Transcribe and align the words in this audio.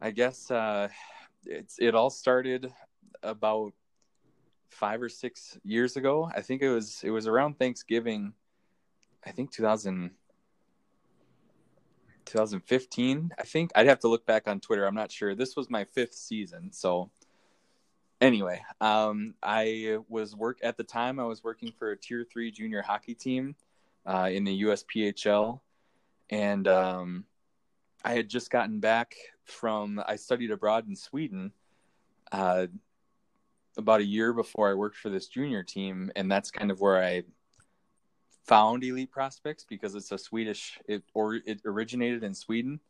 I 0.00 0.10
guess 0.10 0.50
uh, 0.50 0.88
it's 1.44 1.78
it 1.78 1.94
all 1.94 2.10
started 2.10 2.72
about 3.22 3.72
five 4.70 5.02
or 5.02 5.08
six 5.08 5.58
years 5.62 5.96
ago. 5.96 6.30
I 6.34 6.40
think 6.40 6.62
it 6.62 6.70
was 6.70 7.00
it 7.04 7.10
was 7.10 7.26
around 7.26 7.58
Thanksgiving. 7.58 8.32
I 9.24 9.32
think 9.32 9.50
2000, 9.52 10.12
2015. 12.24 13.32
I 13.38 13.42
think 13.42 13.70
I'd 13.74 13.86
have 13.86 13.98
to 14.00 14.08
look 14.08 14.24
back 14.24 14.48
on 14.48 14.60
Twitter. 14.60 14.86
I'm 14.86 14.94
not 14.94 15.12
sure. 15.12 15.34
This 15.34 15.56
was 15.56 15.68
my 15.68 15.84
fifth 15.84 16.14
season, 16.14 16.72
so 16.72 17.10
anyway, 18.20 18.62
um, 18.80 19.34
I 19.42 19.98
was 20.08 20.34
work 20.34 20.58
at 20.62 20.76
the 20.76 20.84
time. 20.84 21.20
I 21.20 21.24
was 21.24 21.44
working 21.44 21.72
for 21.78 21.90
a 21.90 21.96
tier 21.96 22.24
three 22.24 22.50
junior 22.50 22.82
hockey 22.82 23.14
team 23.14 23.56
uh, 24.06 24.30
in 24.32 24.44
the 24.44 24.62
USPHL, 24.62 25.60
and 26.30 26.68
um, 26.68 27.24
I 28.04 28.12
had 28.14 28.28
just 28.28 28.50
gotten 28.50 28.80
back 28.80 29.14
from. 29.44 30.02
I 30.06 30.16
studied 30.16 30.50
abroad 30.50 30.88
in 30.88 30.96
Sweden. 30.96 31.52
Uh, 32.32 32.66
about 33.76 34.00
a 34.00 34.04
year 34.04 34.32
before 34.32 34.70
I 34.70 34.74
worked 34.74 34.96
for 34.96 35.10
this 35.10 35.28
junior 35.28 35.62
team, 35.62 36.10
and 36.16 36.30
that's 36.30 36.50
kind 36.50 36.70
of 36.70 36.80
where 36.80 37.02
I 37.02 37.22
found 38.46 38.82
Elite 38.82 39.10
Prospects 39.10 39.64
because 39.68 39.94
it's 39.94 40.12
a 40.12 40.18
Swedish 40.18 40.78
it 40.86 41.02
or 41.14 41.34
it 41.34 41.60
originated 41.64 42.24
in 42.24 42.34
Sweden. 42.34 42.80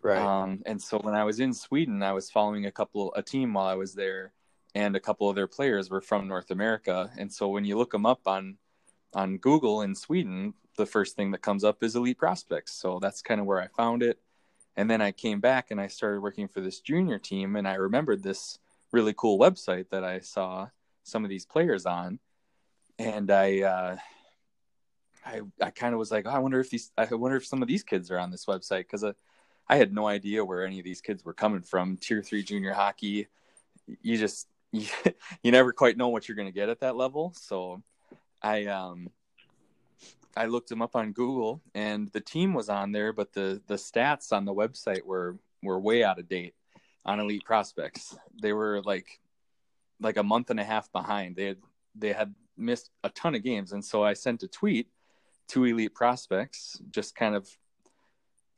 Right. 0.00 0.18
Um, 0.18 0.62
and 0.66 0.80
so 0.80 0.98
when 0.98 1.14
I 1.14 1.24
was 1.24 1.40
in 1.40 1.52
Sweden, 1.52 2.02
I 2.02 2.12
was 2.12 2.30
following 2.30 2.66
a 2.66 2.72
couple 2.72 3.12
a 3.14 3.22
team 3.22 3.54
while 3.54 3.66
I 3.66 3.74
was 3.74 3.94
there, 3.94 4.32
and 4.74 4.96
a 4.96 5.00
couple 5.00 5.28
of 5.28 5.36
their 5.36 5.46
players 5.46 5.90
were 5.90 6.00
from 6.00 6.28
North 6.28 6.50
America. 6.50 7.10
And 7.16 7.32
so 7.32 7.48
when 7.48 7.64
you 7.64 7.76
look 7.78 7.92
them 7.92 8.06
up 8.06 8.26
on 8.26 8.56
on 9.14 9.38
Google 9.38 9.82
in 9.82 9.94
Sweden, 9.94 10.54
the 10.76 10.86
first 10.86 11.16
thing 11.16 11.30
that 11.32 11.42
comes 11.42 11.64
up 11.64 11.82
is 11.82 11.96
Elite 11.96 12.18
Prospects. 12.18 12.72
So 12.72 12.98
that's 13.00 13.22
kind 13.22 13.40
of 13.40 13.46
where 13.46 13.60
I 13.60 13.68
found 13.68 14.02
it. 14.02 14.18
And 14.76 14.90
then 14.90 15.02
I 15.02 15.12
came 15.12 15.40
back 15.40 15.70
and 15.70 15.80
I 15.80 15.86
started 15.86 16.20
working 16.20 16.48
for 16.48 16.60
this 16.60 16.80
junior 16.80 17.18
team, 17.18 17.56
and 17.56 17.68
I 17.68 17.74
remembered 17.74 18.22
this 18.22 18.58
really 18.90 19.14
cool 19.14 19.38
website 19.38 19.90
that 19.90 20.04
I 20.04 20.20
saw 20.20 20.68
some 21.02 21.24
of 21.24 21.30
these 21.30 21.44
players 21.44 21.84
on, 21.84 22.18
and 22.98 23.30
I 23.30 23.60
uh, 23.60 23.96
I 25.26 25.40
I 25.60 25.70
kind 25.70 25.92
of 25.92 25.98
was 25.98 26.10
like, 26.10 26.26
oh, 26.26 26.30
I 26.30 26.38
wonder 26.38 26.58
if 26.60 26.70
these 26.70 26.90
I 26.96 27.04
wonder 27.14 27.36
if 27.36 27.46
some 27.46 27.60
of 27.60 27.68
these 27.68 27.82
kids 27.82 28.10
are 28.10 28.18
on 28.18 28.30
this 28.30 28.46
website 28.46 28.80
because 28.80 29.04
uh, 29.04 29.12
I 29.68 29.76
had 29.76 29.92
no 29.92 30.06
idea 30.06 30.44
where 30.44 30.64
any 30.64 30.78
of 30.78 30.84
these 30.84 31.02
kids 31.02 31.24
were 31.24 31.34
coming 31.34 31.62
from. 31.62 31.98
Tier 31.98 32.22
three 32.22 32.42
junior 32.42 32.72
hockey, 32.72 33.28
you 34.00 34.16
just 34.16 34.48
you, 34.72 34.86
you 35.42 35.52
never 35.52 35.72
quite 35.72 35.96
know 35.96 36.08
what 36.08 36.28
you're 36.28 36.36
going 36.36 36.48
to 36.48 36.52
get 36.52 36.68
at 36.68 36.80
that 36.80 36.96
level. 36.96 37.34
So 37.36 37.82
I 38.40 38.66
um 38.66 39.10
I 40.36 40.46
looked 40.46 40.68
them 40.68 40.82
up 40.82 40.96
on 40.96 41.12
Google 41.12 41.62
and 41.74 42.08
the 42.08 42.20
team 42.20 42.54
was 42.54 42.68
on 42.68 42.92
there, 42.92 43.12
but 43.12 43.32
the 43.32 43.60
the 43.66 43.74
stats 43.74 44.32
on 44.32 44.44
the 44.44 44.54
website 44.54 45.04
were 45.04 45.36
were 45.62 45.78
way 45.78 46.04
out 46.04 46.18
of 46.18 46.28
date 46.28 46.54
on 47.04 47.20
elite 47.20 47.44
prospects. 47.44 48.16
They 48.40 48.52
were 48.52 48.82
like 48.82 49.20
like 50.00 50.16
a 50.16 50.22
month 50.22 50.50
and 50.50 50.60
a 50.60 50.64
half 50.64 50.90
behind. 50.92 51.36
They 51.36 51.46
had 51.46 51.58
they 51.94 52.12
had 52.12 52.34
missed 52.56 52.90
a 53.04 53.10
ton 53.10 53.34
of 53.34 53.42
games, 53.42 53.72
and 53.72 53.84
so 53.84 54.02
I 54.02 54.14
sent 54.14 54.42
a 54.42 54.48
tweet 54.48 54.88
to 55.48 55.64
elite 55.64 55.94
prospects, 55.94 56.80
just 56.90 57.14
kind 57.14 57.34
of 57.34 57.48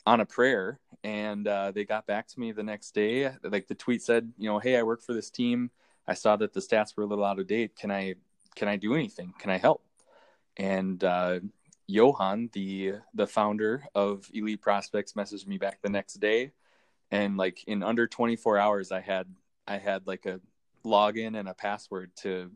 on 0.07 0.21
a 0.21 0.27
prayer, 0.27 0.79
and 1.03 1.49
uh, 1.49 1.71
they 1.71 1.85
got 1.85 2.07
back 2.07 2.29
to 2.29 2.41
me 2.41 2.53
the 2.53 2.63
next 2.63 2.95
day. 2.95 3.33
Like 3.43 3.67
the 3.67 3.75
tweet 3.75 4.03
said, 4.03 4.33
you 4.39 4.49
know, 4.49 4.59
hey, 4.59 4.77
I 4.77 4.83
work 4.83 5.03
for 5.03 5.15
this 5.15 5.31
team. 5.31 5.71
I 6.07 6.15
saw 6.15 6.37
that 6.37 6.53
the 6.53 6.61
stats 6.61 6.97
were 6.97 7.05
a 7.05 7.07
little 7.07 7.25
out 7.25 7.39
of 7.39 7.47
date. 7.47 7.77
Can 7.77 7.91
I 7.91 8.15
can 8.55 8.69
I 8.69 8.77
do 8.77 8.95
anything? 8.95 9.35
Can 9.39 9.51
I 9.51 9.59
help? 9.59 9.83
And 10.57 11.03
uh, 11.03 11.41
Johan, 11.87 12.51
the 12.53 12.95
the 13.13 13.27
founder 13.27 13.85
of 13.95 14.29
Elite 14.33 14.63
Prospects, 14.63 15.13
messaged 15.13 15.47
me 15.47 15.59
back 15.59 15.81
the 15.83 15.91
next 15.91 16.15
day. 16.15 16.53
And 17.11 17.37
like 17.37 17.63
in 17.67 17.83
under 17.83 18.07
24 18.07 18.59
hours 18.59 18.91
i 18.91 19.01
had 19.01 19.27
i 19.69 19.77
had 19.79 20.07
like 20.07 20.27
a 20.27 20.41
login 20.85 21.39
and 21.39 21.49
a 21.49 21.55
password 21.55 22.11
to 22.17 22.51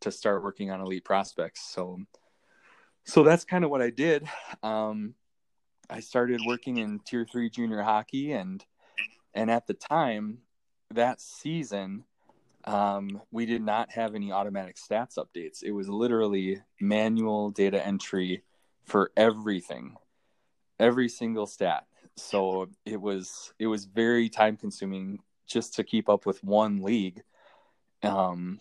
to 0.00 0.10
start 0.10 0.42
working 0.42 0.70
on 0.70 0.80
elite 0.80 1.04
prospects. 1.04 1.62
So 1.72 2.00
so 3.04 3.22
that's 3.22 3.44
kind 3.44 3.64
of 3.64 3.70
what 3.70 3.82
i 3.82 3.90
did. 3.90 4.26
Um 4.62 5.14
i 5.90 6.00
started 6.00 6.40
working 6.46 6.78
in 6.78 7.00
tier 7.00 7.26
3 7.30 7.50
junior 7.50 7.82
hockey 7.82 8.32
and 8.32 8.64
and 9.34 9.50
at 9.50 9.66
the 9.66 9.74
time 9.74 10.38
that 10.90 11.20
season 11.20 12.04
um, 12.64 13.20
we 13.32 13.46
did 13.46 13.62
not 13.62 13.90
have 13.90 14.14
any 14.14 14.30
automatic 14.30 14.76
stats 14.76 15.18
updates. 15.18 15.62
It 15.62 15.72
was 15.72 15.88
literally 15.88 16.60
manual 16.80 17.50
data 17.50 17.84
entry 17.84 18.44
for 18.84 19.10
everything 19.16 19.96
every 20.78 21.08
single 21.08 21.46
stat. 21.46 21.86
So 22.16 22.68
it 22.84 23.00
was 23.00 23.54
it 23.58 23.66
was 23.66 23.84
very 23.84 24.28
time 24.28 24.56
consuming 24.56 25.20
just 25.46 25.74
to 25.74 25.84
keep 25.84 26.08
up 26.08 26.26
with 26.26 26.42
one 26.42 26.82
league. 26.82 27.22
Um 28.02 28.60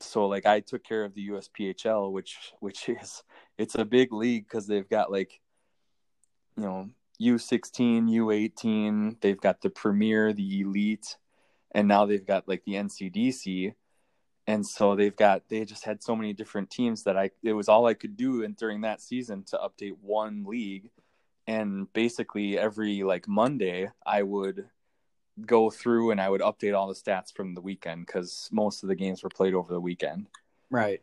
so 0.00 0.26
like 0.26 0.44
i 0.44 0.60
took 0.60 0.84
care 0.84 1.04
of 1.04 1.14
the 1.14 1.28
usphl 1.28 2.12
which 2.12 2.52
which 2.60 2.88
is 2.88 3.22
it's 3.58 3.74
a 3.76 3.84
big 3.84 4.12
league 4.12 4.44
because 4.44 4.66
they've 4.66 4.88
got 4.88 5.10
like 5.10 5.40
you 6.56 6.64
know 6.64 6.90
u16 7.20 8.10
u18 8.10 9.20
they've 9.20 9.40
got 9.40 9.60
the 9.60 9.70
premier 9.70 10.32
the 10.32 10.60
elite 10.60 11.16
and 11.72 11.86
now 11.86 12.04
they've 12.04 12.26
got 12.26 12.48
like 12.48 12.64
the 12.64 12.74
ncdc 12.74 13.72
and 14.46 14.66
so 14.66 14.94
they've 14.94 15.16
got 15.16 15.42
they 15.48 15.64
just 15.64 15.84
had 15.84 16.02
so 16.02 16.14
many 16.14 16.32
different 16.32 16.70
teams 16.70 17.02
that 17.04 17.16
i 17.16 17.30
it 17.42 17.52
was 17.52 17.68
all 17.68 17.86
i 17.86 17.94
could 17.94 18.16
do 18.16 18.44
and 18.44 18.56
during 18.56 18.82
that 18.82 19.00
season 19.00 19.42
to 19.42 19.58
update 19.58 19.96
one 20.00 20.44
league 20.44 20.90
and 21.46 21.92
basically 21.92 22.58
every 22.58 23.02
like 23.02 23.28
Monday 23.28 23.90
I 24.04 24.22
would 24.22 24.68
go 25.44 25.70
through 25.70 26.10
and 26.10 26.20
I 26.20 26.28
would 26.28 26.40
update 26.40 26.76
all 26.76 26.88
the 26.88 26.94
stats 26.94 27.34
from 27.34 27.54
the 27.54 27.60
weekend 27.60 28.06
because 28.06 28.48
most 28.52 28.82
of 28.82 28.88
the 28.88 28.94
games 28.94 29.22
were 29.22 29.30
played 29.30 29.54
over 29.54 29.72
the 29.72 29.80
weekend. 29.80 30.26
Right. 30.70 31.02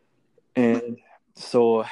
And 0.56 0.98
so 1.36 1.84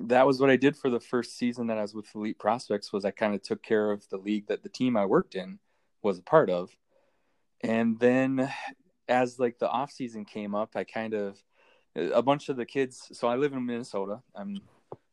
that 0.00 0.26
was 0.26 0.40
what 0.40 0.50
I 0.50 0.56
did 0.56 0.76
for 0.76 0.90
the 0.90 1.00
first 1.00 1.36
season 1.36 1.66
that 1.68 1.78
I 1.78 1.82
was 1.82 1.94
with 1.94 2.14
Elite 2.14 2.38
Prospects 2.38 2.92
was 2.92 3.04
I 3.04 3.10
kind 3.10 3.34
of 3.34 3.42
took 3.42 3.62
care 3.62 3.90
of 3.90 4.08
the 4.10 4.18
league 4.18 4.46
that 4.46 4.62
the 4.62 4.68
team 4.68 4.96
I 4.96 5.06
worked 5.06 5.34
in 5.34 5.58
was 6.02 6.18
a 6.18 6.22
part 6.22 6.50
of. 6.50 6.70
And 7.62 7.98
then 7.98 8.52
as 9.08 9.38
like 9.38 9.58
the 9.58 9.68
off 9.68 9.90
season 9.90 10.24
came 10.24 10.54
up, 10.54 10.70
I 10.74 10.84
kind 10.84 11.14
of 11.14 11.42
a 11.96 12.22
bunch 12.22 12.48
of 12.48 12.56
the 12.56 12.66
kids 12.66 13.08
so 13.12 13.28
I 13.28 13.36
live 13.36 13.52
in 13.52 13.64
Minnesota. 13.64 14.20
I'm 14.34 14.60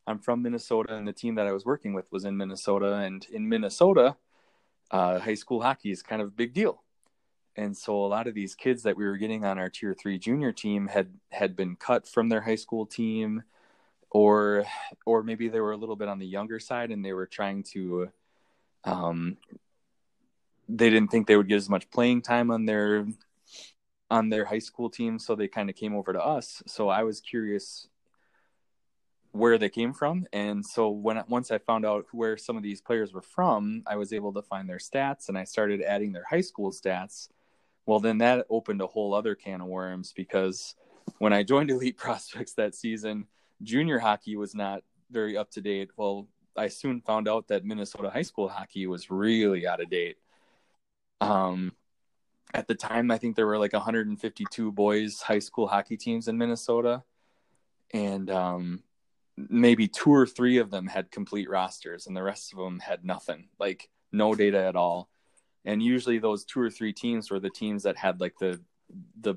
I'm 0.06 0.18
from 0.18 0.42
Minnesota, 0.42 0.94
and 0.94 1.06
the 1.06 1.12
team 1.12 1.34
that 1.34 1.46
I 1.46 1.52
was 1.52 1.64
working 1.64 1.92
with 1.92 2.10
was 2.12 2.24
in 2.24 2.36
Minnesota. 2.36 2.94
And 2.94 3.26
in 3.32 3.48
Minnesota, 3.48 4.16
uh, 4.90 5.18
high 5.18 5.34
school 5.34 5.62
hockey 5.62 5.90
is 5.90 6.02
kind 6.02 6.22
of 6.22 6.28
a 6.28 6.32
big 6.32 6.54
deal. 6.54 6.82
And 7.56 7.76
so 7.76 8.04
a 8.04 8.06
lot 8.06 8.26
of 8.26 8.34
these 8.34 8.54
kids 8.54 8.82
that 8.82 8.96
we 8.96 9.04
were 9.04 9.16
getting 9.16 9.44
on 9.44 9.58
our 9.58 9.70
tier 9.70 9.94
three 9.94 10.18
junior 10.18 10.52
team 10.52 10.88
had 10.88 11.08
had 11.30 11.56
been 11.56 11.74
cut 11.74 12.06
from 12.06 12.28
their 12.28 12.42
high 12.42 12.56
school 12.56 12.86
team, 12.86 13.42
or 14.10 14.64
or 15.06 15.22
maybe 15.22 15.48
they 15.48 15.60
were 15.60 15.72
a 15.72 15.76
little 15.76 15.96
bit 15.96 16.08
on 16.08 16.18
the 16.18 16.26
younger 16.26 16.60
side, 16.60 16.90
and 16.90 17.04
they 17.04 17.12
were 17.12 17.26
trying 17.26 17.62
to. 17.74 18.10
Um, 18.84 19.38
they 20.68 20.90
didn't 20.90 21.10
think 21.10 21.26
they 21.26 21.36
would 21.36 21.48
get 21.48 21.56
as 21.56 21.68
much 21.68 21.90
playing 21.90 22.22
time 22.22 22.50
on 22.50 22.66
their 22.66 23.06
on 24.10 24.28
their 24.28 24.44
high 24.44 24.60
school 24.60 24.88
team, 24.88 25.18
so 25.18 25.34
they 25.34 25.48
kind 25.48 25.68
of 25.68 25.76
came 25.76 25.94
over 25.94 26.12
to 26.12 26.24
us. 26.24 26.62
So 26.66 26.88
I 26.88 27.02
was 27.02 27.20
curious 27.20 27.88
where 29.36 29.58
they 29.58 29.68
came 29.68 29.92
from. 29.92 30.26
And 30.32 30.64
so 30.64 30.88
when 30.88 31.22
once 31.28 31.50
i 31.50 31.58
found 31.58 31.84
out 31.84 32.06
where 32.12 32.36
some 32.36 32.56
of 32.56 32.62
these 32.62 32.80
players 32.80 33.12
were 33.12 33.22
from 33.22 33.82
i 33.86 33.96
was 33.96 34.12
able 34.12 34.32
to 34.32 34.42
find 34.42 34.68
their 34.68 34.78
stats 34.78 35.28
and 35.28 35.36
i 35.36 35.44
started 35.44 35.82
adding 35.82 36.12
their 36.12 36.24
high 36.28 36.40
school 36.40 36.72
stats. 36.72 37.28
Well 37.84 38.00
then 38.00 38.18
that 38.18 38.46
opened 38.50 38.80
a 38.80 38.86
whole 38.86 39.14
other 39.14 39.34
can 39.34 39.60
of 39.60 39.68
worms 39.68 40.12
because 40.16 40.74
when 41.18 41.32
i 41.32 41.42
joined 41.42 41.70
elite 41.74 41.98
prospects 41.98 42.54
that 42.54 42.74
season 42.74 43.26
junior 43.62 43.98
hockey 43.98 44.36
was 44.36 44.54
not 44.54 44.82
very 45.10 45.36
up 45.36 45.50
to 45.52 45.60
date. 45.60 45.90
Well 45.96 46.28
i 46.56 46.68
soon 46.68 47.02
found 47.02 47.28
out 47.28 47.48
that 47.48 47.64
minnesota 47.64 48.10
high 48.10 48.22
school 48.22 48.48
hockey 48.48 48.86
was 48.86 49.10
really 49.10 49.66
out 49.66 49.82
of 49.82 49.90
date. 49.90 50.16
Um 51.20 51.72
at 52.54 52.66
the 52.66 52.74
time 52.74 53.10
i 53.10 53.18
think 53.18 53.36
there 53.36 53.46
were 53.46 53.58
like 53.58 53.72
152 53.72 54.72
boys 54.72 55.20
high 55.20 55.38
school 55.38 55.66
hockey 55.66 55.96
teams 55.96 56.28
in 56.28 56.38
minnesota. 56.38 57.02
And 57.92 58.30
um 58.30 58.82
maybe 59.36 59.86
two 59.86 60.10
or 60.10 60.26
three 60.26 60.58
of 60.58 60.70
them 60.70 60.86
had 60.86 61.10
complete 61.10 61.48
rosters 61.48 62.06
and 62.06 62.16
the 62.16 62.22
rest 62.22 62.52
of 62.52 62.58
them 62.58 62.80
had 62.80 63.04
nothing 63.04 63.48
like 63.58 63.90
no 64.10 64.34
data 64.34 64.64
at 64.64 64.76
all. 64.76 65.10
And 65.64 65.82
usually 65.82 66.18
those 66.18 66.44
two 66.44 66.60
or 66.60 66.70
three 66.70 66.92
teams 66.92 67.30
were 67.30 67.40
the 67.40 67.50
teams 67.50 67.82
that 67.82 67.96
had 67.96 68.20
like 68.20 68.38
the 68.38 68.60
the 69.20 69.34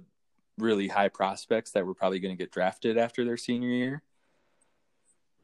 really 0.58 0.88
high 0.88 1.10
prospects 1.10 1.72
that 1.72 1.86
were 1.86 1.96
probably 1.96 2.20
going 2.20 2.36
to 2.36 2.42
get 2.42 2.52
drafted 2.52 2.98
after 2.98 3.26
their 3.26 3.38
senior 3.38 3.70
year. 3.70 4.04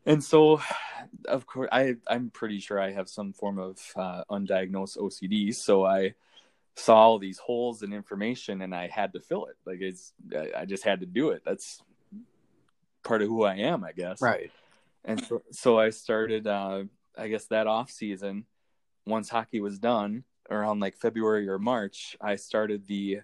And 0.05 0.23
so 0.23 0.61
of 1.27 1.45
course 1.45 1.69
i 1.71 1.95
i'm 2.07 2.29
pretty 2.29 2.59
sure 2.59 2.79
i 2.79 2.91
have 2.91 3.09
some 3.09 3.33
form 3.33 3.59
of 3.59 3.79
uh, 3.95 4.23
undiagnosed 4.29 4.97
ocd 4.97 5.55
so 5.55 5.85
i 5.85 6.13
saw 6.75 6.95
all 6.95 7.19
these 7.19 7.37
holes 7.37 7.83
in 7.83 7.93
information 7.93 8.61
and 8.61 8.75
i 8.75 8.87
had 8.87 9.13
to 9.13 9.19
fill 9.19 9.45
it 9.45 9.55
like 9.65 9.79
it's 9.79 10.13
i 10.57 10.65
just 10.65 10.83
had 10.83 10.99
to 10.99 11.05
do 11.05 11.29
it 11.29 11.41
that's 11.45 11.81
part 13.05 13.21
of 13.21 13.29
who 13.29 13.43
I 13.43 13.55
am, 13.55 13.85
I 13.85 13.93
guess. 13.93 14.21
Right. 14.21 14.51
And 15.05 15.23
so, 15.23 15.41
so 15.51 15.79
I 15.79 15.91
started, 15.91 16.47
uh, 16.47 16.83
I 17.17 17.29
guess 17.29 17.45
that 17.45 17.67
off 17.67 17.89
season, 17.89 18.45
once 19.05 19.29
hockey 19.29 19.61
was 19.61 19.79
done, 19.79 20.25
around 20.49 20.81
like 20.81 20.97
February 20.97 21.47
or 21.47 21.57
March, 21.57 22.17
I 22.19 22.35
started 22.35 22.85
the 22.87 23.21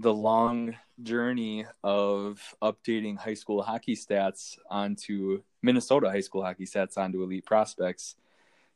the 0.00 0.14
long 0.14 0.76
journey 1.02 1.66
of 1.82 2.40
updating 2.62 3.18
high 3.18 3.34
school 3.34 3.62
hockey 3.62 3.96
stats 3.96 4.56
onto 4.70 5.42
Minnesota 5.60 6.08
high 6.08 6.20
school 6.20 6.44
hockey 6.44 6.66
stats 6.66 6.96
onto 6.96 7.20
elite 7.24 7.44
prospects. 7.44 8.14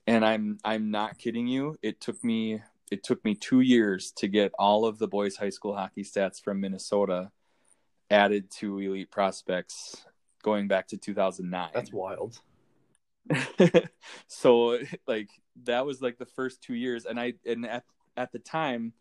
And 0.08 0.24
I'm 0.24 0.58
I'm 0.64 0.90
not 0.90 1.18
kidding 1.18 1.46
you. 1.46 1.78
It 1.80 2.00
took 2.00 2.24
me 2.24 2.60
it 2.92 3.02
took 3.02 3.24
me 3.24 3.34
2 3.34 3.60
years 3.60 4.12
to 4.12 4.28
get 4.28 4.52
all 4.58 4.84
of 4.84 4.98
the 4.98 5.08
boys 5.08 5.36
high 5.36 5.50
school 5.50 5.74
hockey 5.74 6.04
stats 6.04 6.42
from 6.42 6.60
Minnesota 6.60 7.30
added 8.10 8.50
to 8.50 8.78
elite 8.78 9.10
prospects 9.10 10.04
going 10.42 10.68
back 10.68 10.88
to 10.88 10.96
2009. 10.96 11.70
That's 11.72 11.92
wild. 11.92 12.40
so 14.26 14.78
like 15.06 15.30
that 15.64 15.86
was 15.86 16.02
like 16.02 16.18
the 16.18 16.26
first 16.26 16.62
2 16.62 16.74
years 16.74 17.06
and 17.06 17.18
I 17.18 17.34
and 17.46 17.66
at 17.66 17.84
at 18.16 18.32
the 18.32 18.38
time 18.38 18.92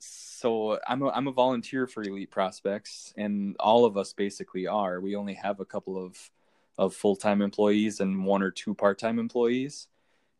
so 0.00 0.78
I'm 0.86 1.02
a, 1.02 1.08
I'm 1.10 1.26
a 1.26 1.32
volunteer 1.32 1.86
for 1.86 2.02
Elite 2.02 2.30
Prospects, 2.30 3.12
and 3.16 3.56
all 3.58 3.84
of 3.84 3.96
us 3.96 4.12
basically 4.12 4.66
are. 4.66 5.00
We 5.00 5.16
only 5.16 5.34
have 5.34 5.60
a 5.60 5.64
couple 5.64 6.02
of 6.02 6.30
of 6.76 6.94
full 6.94 7.16
time 7.16 7.42
employees 7.42 7.98
and 8.00 8.24
one 8.24 8.42
or 8.42 8.50
two 8.50 8.74
part 8.74 8.98
time 8.98 9.18
employees. 9.18 9.88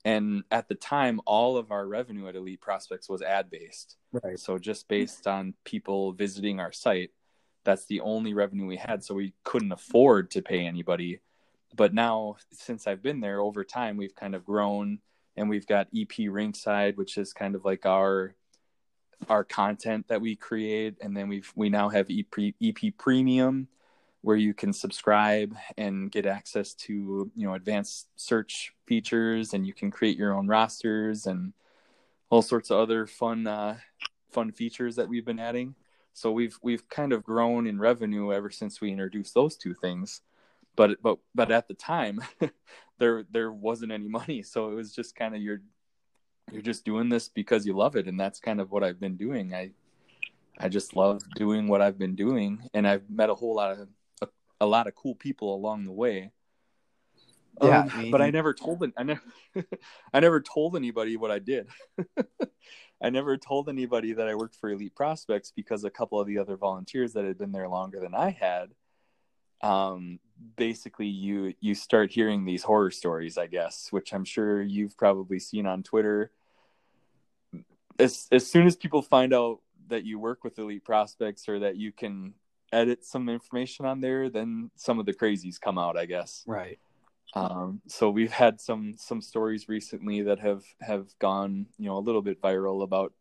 And 0.04 0.44
at 0.50 0.68
the 0.68 0.74
time, 0.74 1.20
all 1.26 1.56
of 1.56 1.70
our 1.72 1.86
revenue 1.86 2.28
at 2.28 2.36
Elite 2.36 2.60
Prospects 2.60 3.08
was 3.08 3.20
ad 3.20 3.50
based. 3.50 3.96
Right. 4.12 4.38
So 4.38 4.58
just 4.58 4.88
based 4.88 5.26
on 5.26 5.54
people 5.64 6.12
visiting 6.12 6.60
our 6.60 6.72
site, 6.72 7.10
that's 7.64 7.86
the 7.86 8.00
only 8.00 8.32
revenue 8.32 8.66
we 8.66 8.76
had. 8.76 9.04
So 9.04 9.14
we 9.14 9.34
couldn't 9.44 9.72
afford 9.72 10.30
to 10.32 10.42
pay 10.42 10.66
anybody. 10.66 11.20
But 11.76 11.92
now, 11.92 12.36
since 12.52 12.86
I've 12.86 13.02
been 13.02 13.20
there 13.20 13.40
over 13.40 13.64
time, 13.64 13.96
we've 13.96 14.14
kind 14.14 14.34
of 14.34 14.44
grown 14.44 15.00
and 15.38 15.48
we've 15.48 15.66
got 15.66 15.88
EP 15.96 16.08
Rinkside 16.08 16.96
which 16.96 17.16
is 17.16 17.32
kind 17.32 17.54
of 17.54 17.64
like 17.64 17.86
our 17.86 18.34
our 19.28 19.44
content 19.44 20.06
that 20.08 20.20
we 20.20 20.36
create 20.36 20.96
and 21.00 21.16
then 21.16 21.28
we've 21.28 21.50
we 21.56 21.68
now 21.68 21.88
have 21.88 22.08
EP, 22.10 22.54
EP 22.62 22.96
Premium 22.98 23.68
where 24.22 24.36
you 24.36 24.52
can 24.52 24.72
subscribe 24.72 25.54
and 25.76 26.10
get 26.10 26.26
access 26.26 26.74
to 26.74 27.30
you 27.34 27.46
know 27.46 27.54
advanced 27.54 28.08
search 28.16 28.72
features 28.86 29.54
and 29.54 29.66
you 29.66 29.72
can 29.72 29.90
create 29.90 30.16
your 30.16 30.34
own 30.34 30.46
rosters 30.46 31.26
and 31.26 31.52
all 32.30 32.42
sorts 32.42 32.70
of 32.70 32.78
other 32.78 33.06
fun 33.06 33.46
uh, 33.46 33.76
fun 34.30 34.52
features 34.52 34.96
that 34.96 35.08
we've 35.08 35.24
been 35.24 35.38
adding. 35.38 35.74
So 36.12 36.32
we've 36.32 36.58
we've 36.62 36.88
kind 36.88 37.12
of 37.12 37.22
grown 37.22 37.66
in 37.66 37.78
revenue 37.78 38.32
ever 38.32 38.50
since 38.50 38.80
we 38.80 38.90
introduced 38.90 39.34
those 39.34 39.56
two 39.56 39.74
things. 39.74 40.20
But 40.76 41.00
but 41.02 41.18
but 41.34 41.50
at 41.50 41.68
the 41.68 41.74
time 41.74 42.20
there 42.98 43.24
there 43.30 43.52
wasn't 43.52 43.92
any 43.92 44.08
money. 44.08 44.42
So 44.42 44.70
it 44.70 44.74
was 44.74 44.92
just 44.92 45.14
kind 45.14 45.34
of 45.34 45.40
your 45.40 45.60
you're 46.50 46.62
just 46.62 46.84
doing 46.84 47.08
this 47.08 47.28
because 47.28 47.66
you 47.66 47.76
love 47.76 47.96
it. 47.96 48.08
And 48.08 48.18
that's 48.18 48.40
kind 48.40 48.60
of 48.60 48.70
what 48.70 48.82
I've 48.82 49.00
been 49.00 49.16
doing. 49.16 49.54
I 49.54 49.70
I 50.58 50.68
just 50.68 50.96
love 50.96 51.22
doing 51.36 51.68
what 51.68 51.80
I've 51.80 51.98
been 51.98 52.16
doing. 52.16 52.68
And 52.74 52.86
I've 52.86 53.08
met 53.08 53.30
a 53.30 53.34
whole 53.34 53.54
lot 53.54 53.78
of 53.78 53.88
a, 54.60 54.66
lot 54.66 54.86
of 54.86 54.94
cool 54.94 55.14
people 55.14 55.54
along 55.54 55.84
the 55.84 55.92
way. 55.92 56.32
Yeah, 57.62 57.80
um, 57.80 57.90
I 57.92 58.02
mean... 58.02 58.10
but 58.10 58.22
I 58.22 58.30
never 58.30 58.54
told 58.54 58.84
I 58.96 59.02
never 59.02 59.22
I 60.12 60.20
never 60.20 60.40
told 60.40 60.76
anybody 60.76 61.16
what 61.16 61.30
I 61.30 61.38
did. 61.38 61.68
I 63.02 63.10
never 63.10 63.36
told 63.36 63.68
anybody 63.68 64.12
that 64.14 64.28
I 64.28 64.34
worked 64.34 64.56
for 64.56 64.70
Elite 64.70 64.94
Prospects 64.94 65.52
because 65.54 65.84
a 65.84 65.90
couple 65.90 66.20
of 66.20 66.26
the 66.26 66.38
other 66.38 66.56
volunteers 66.56 67.12
that 67.12 67.24
had 67.24 67.38
been 67.38 67.52
there 67.52 67.68
longer 67.68 68.00
than 68.00 68.14
I 68.14 68.30
had 68.30 68.70
um 69.62 70.20
basically 70.56 71.06
you 71.06 71.52
you 71.60 71.74
start 71.74 72.12
hearing 72.12 72.44
these 72.44 72.62
horror 72.62 72.90
stories 72.90 73.36
i 73.36 73.46
guess 73.46 73.88
which 73.90 74.12
i'm 74.12 74.24
sure 74.24 74.62
you've 74.62 74.96
probably 74.96 75.38
seen 75.38 75.66
on 75.66 75.82
twitter 75.82 76.30
as 77.98 78.28
as 78.30 78.48
soon 78.48 78.66
as 78.66 78.76
people 78.76 79.02
find 79.02 79.34
out 79.34 79.60
that 79.88 80.04
you 80.04 80.18
work 80.18 80.44
with 80.44 80.58
elite 80.58 80.84
prospects 80.84 81.48
or 81.48 81.58
that 81.58 81.76
you 81.76 81.90
can 81.90 82.34
edit 82.72 83.04
some 83.04 83.28
information 83.28 83.84
on 83.86 84.00
there 84.00 84.28
then 84.28 84.70
some 84.76 84.98
of 84.98 85.06
the 85.06 85.14
crazies 85.14 85.60
come 85.60 85.78
out 85.78 85.96
i 85.96 86.06
guess 86.06 86.44
right 86.46 86.78
um, 87.34 87.82
so 87.86 88.08
we've 88.08 88.32
had 88.32 88.58
some 88.58 88.94
some 88.96 89.20
stories 89.20 89.68
recently 89.68 90.22
that 90.22 90.38
have 90.38 90.64
have 90.80 91.06
gone 91.18 91.66
you 91.78 91.86
know 91.86 91.98
a 91.98 92.00
little 92.00 92.22
bit 92.22 92.40
viral 92.40 92.82
about 92.82 93.12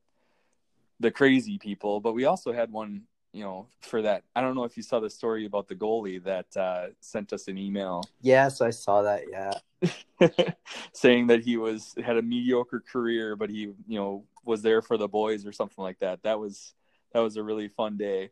the 0.99 1.11
crazy 1.11 1.57
people 1.57 1.99
but 1.99 2.13
we 2.13 2.23
also 2.23 2.53
had 2.53 2.71
one 2.71 3.03
you 3.37 3.43
know, 3.43 3.67
for 3.81 4.01
that. 4.01 4.23
I 4.35 4.41
don't 4.41 4.55
know 4.55 4.63
if 4.63 4.75
you 4.77 4.81
saw 4.81 4.99
the 4.99 5.11
story 5.11 5.45
about 5.45 5.67
the 5.67 5.75
goalie 5.75 6.23
that 6.23 6.57
uh, 6.57 6.87
sent 7.01 7.33
us 7.33 7.47
an 7.47 7.57
email. 7.57 8.03
Yes, 8.19 8.61
I 8.61 8.71
saw 8.71 9.03
that. 9.03 9.25
Yeah, 9.29 10.29
saying 10.93 11.27
that 11.27 11.41
he 11.41 11.57
was 11.57 11.93
had 12.03 12.17
a 12.17 12.23
mediocre 12.23 12.79
career, 12.91 13.35
but 13.35 13.51
he, 13.51 13.73
you 13.87 13.99
know, 13.99 14.23
was 14.43 14.63
there 14.63 14.81
for 14.81 14.97
the 14.97 15.07
boys 15.07 15.45
or 15.45 15.51
something 15.51 15.83
like 15.83 15.99
that. 15.99 16.23
That 16.23 16.39
was 16.39 16.73
that 17.13 17.19
was 17.19 17.37
a 17.37 17.43
really 17.43 17.67
fun 17.67 17.95
day 17.97 18.31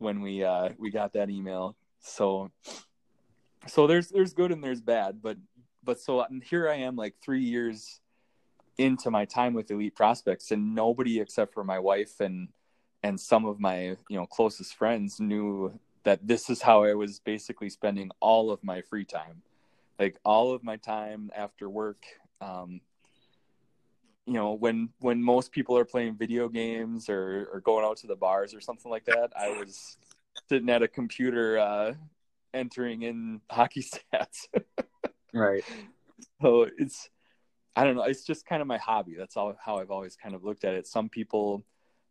when 0.00 0.20
we 0.20 0.42
uh, 0.42 0.70
we 0.78 0.90
got 0.90 1.12
that 1.12 1.30
email. 1.30 1.76
So, 2.00 2.50
so 3.66 3.86
there's 3.86 4.08
there's 4.08 4.32
good 4.32 4.50
and 4.50 4.64
there's 4.64 4.80
bad, 4.80 5.22
but 5.22 5.36
but 5.84 6.00
so 6.00 6.24
here 6.42 6.68
I 6.68 6.76
am, 6.76 6.96
like 6.96 7.14
three 7.22 7.42
years 7.42 8.00
into 8.78 9.10
my 9.10 9.24
time 9.26 9.54
with 9.54 9.70
Elite 9.70 9.94
Prospects, 9.94 10.50
and 10.50 10.74
nobody 10.74 11.20
except 11.20 11.54
for 11.54 11.62
my 11.62 11.78
wife 11.78 12.20
and 12.20 12.48
and 13.02 13.20
some 13.20 13.44
of 13.44 13.60
my 13.60 13.96
you 14.08 14.16
know 14.16 14.26
closest 14.26 14.74
friends 14.74 15.20
knew 15.20 15.78
that 16.02 16.26
this 16.26 16.48
is 16.48 16.62
how 16.62 16.82
I 16.84 16.94
was 16.94 17.20
basically 17.20 17.68
spending 17.68 18.10
all 18.20 18.50
of 18.50 18.64
my 18.64 18.80
free 18.80 19.04
time, 19.04 19.42
like 19.98 20.18
all 20.24 20.52
of 20.52 20.64
my 20.64 20.76
time 20.76 21.30
after 21.36 21.68
work. 21.68 22.04
Um, 22.40 22.80
you 24.30 24.36
know, 24.36 24.52
when 24.52 24.90
when 25.00 25.20
most 25.20 25.50
people 25.50 25.76
are 25.76 25.84
playing 25.84 26.14
video 26.14 26.48
games 26.48 27.08
or 27.08 27.48
or 27.52 27.60
going 27.60 27.84
out 27.84 27.96
to 27.96 28.06
the 28.06 28.14
bars 28.14 28.54
or 28.54 28.60
something 28.60 28.88
like 28.88 29.04
that, 29.06 29.32
I 29.36 29.48
was 29.48 29.98
sitting 30.48 30.70
at 30.70 30.84
a 30.84 30.88
computer 30.88 31.58
uh, 31.58 31.94
entering 32.54 33.02
in 33.02 33.40
hockey 33.50 33.82
stats. 34.14 34.46
right. 35.34 35.64
So 36.40 36.68
it's 36.78 37.10
I 37.74 37.82
don't 37.82 37.96
know. 37.96 38.04
It's 38.04 38.22
just 38.22 38.46
kind 38.46 38.62
of 38.62 38.68
my 38.68 38.78
hobby. 38.78 39.16
That's 39.18 39.36
all 39.36 39.52
how 39.58 39.78
I've 39.78 39.90
always 39.90 40.14
kind 40.14 40.36
of 40.36 40.44
looked 40.44 40.62
at 40.62 40.74
it. 40.74 40.86
Some 40.86 41.08
people 41.08 41.64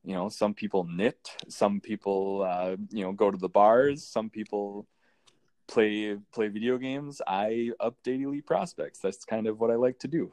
you 0.04 0.14
know 0.14 0.30
some 0.30 0.54
people 0.54 0.86
knit 0.86 1.30
some 1.50 1.82
people 1.82 2.46
uh, 2.50 2.76
you 2.90 3.04
know 3.04 3.12
go 3.12 3.30
to 3.30 3.38
the 3.38 3.50
bars 3.50 4.06
some 4.06 4.30
people 4.30 4.88
play 5.68 6.16
play 6.32 6.48
video 6.48 6.78
games 6.78 7.22
i 7.28 7.70
update 7.82 8.24
elite 8.24 8.46
prospects 8.46 9.00
that's 9.00 9.26
kind 9.26 9.46
of 9.46 9.60
what 9.60 9.70
i 9.70 9.76
like 9.76 10.00
to 10.00 10.08
do 10.08 10.32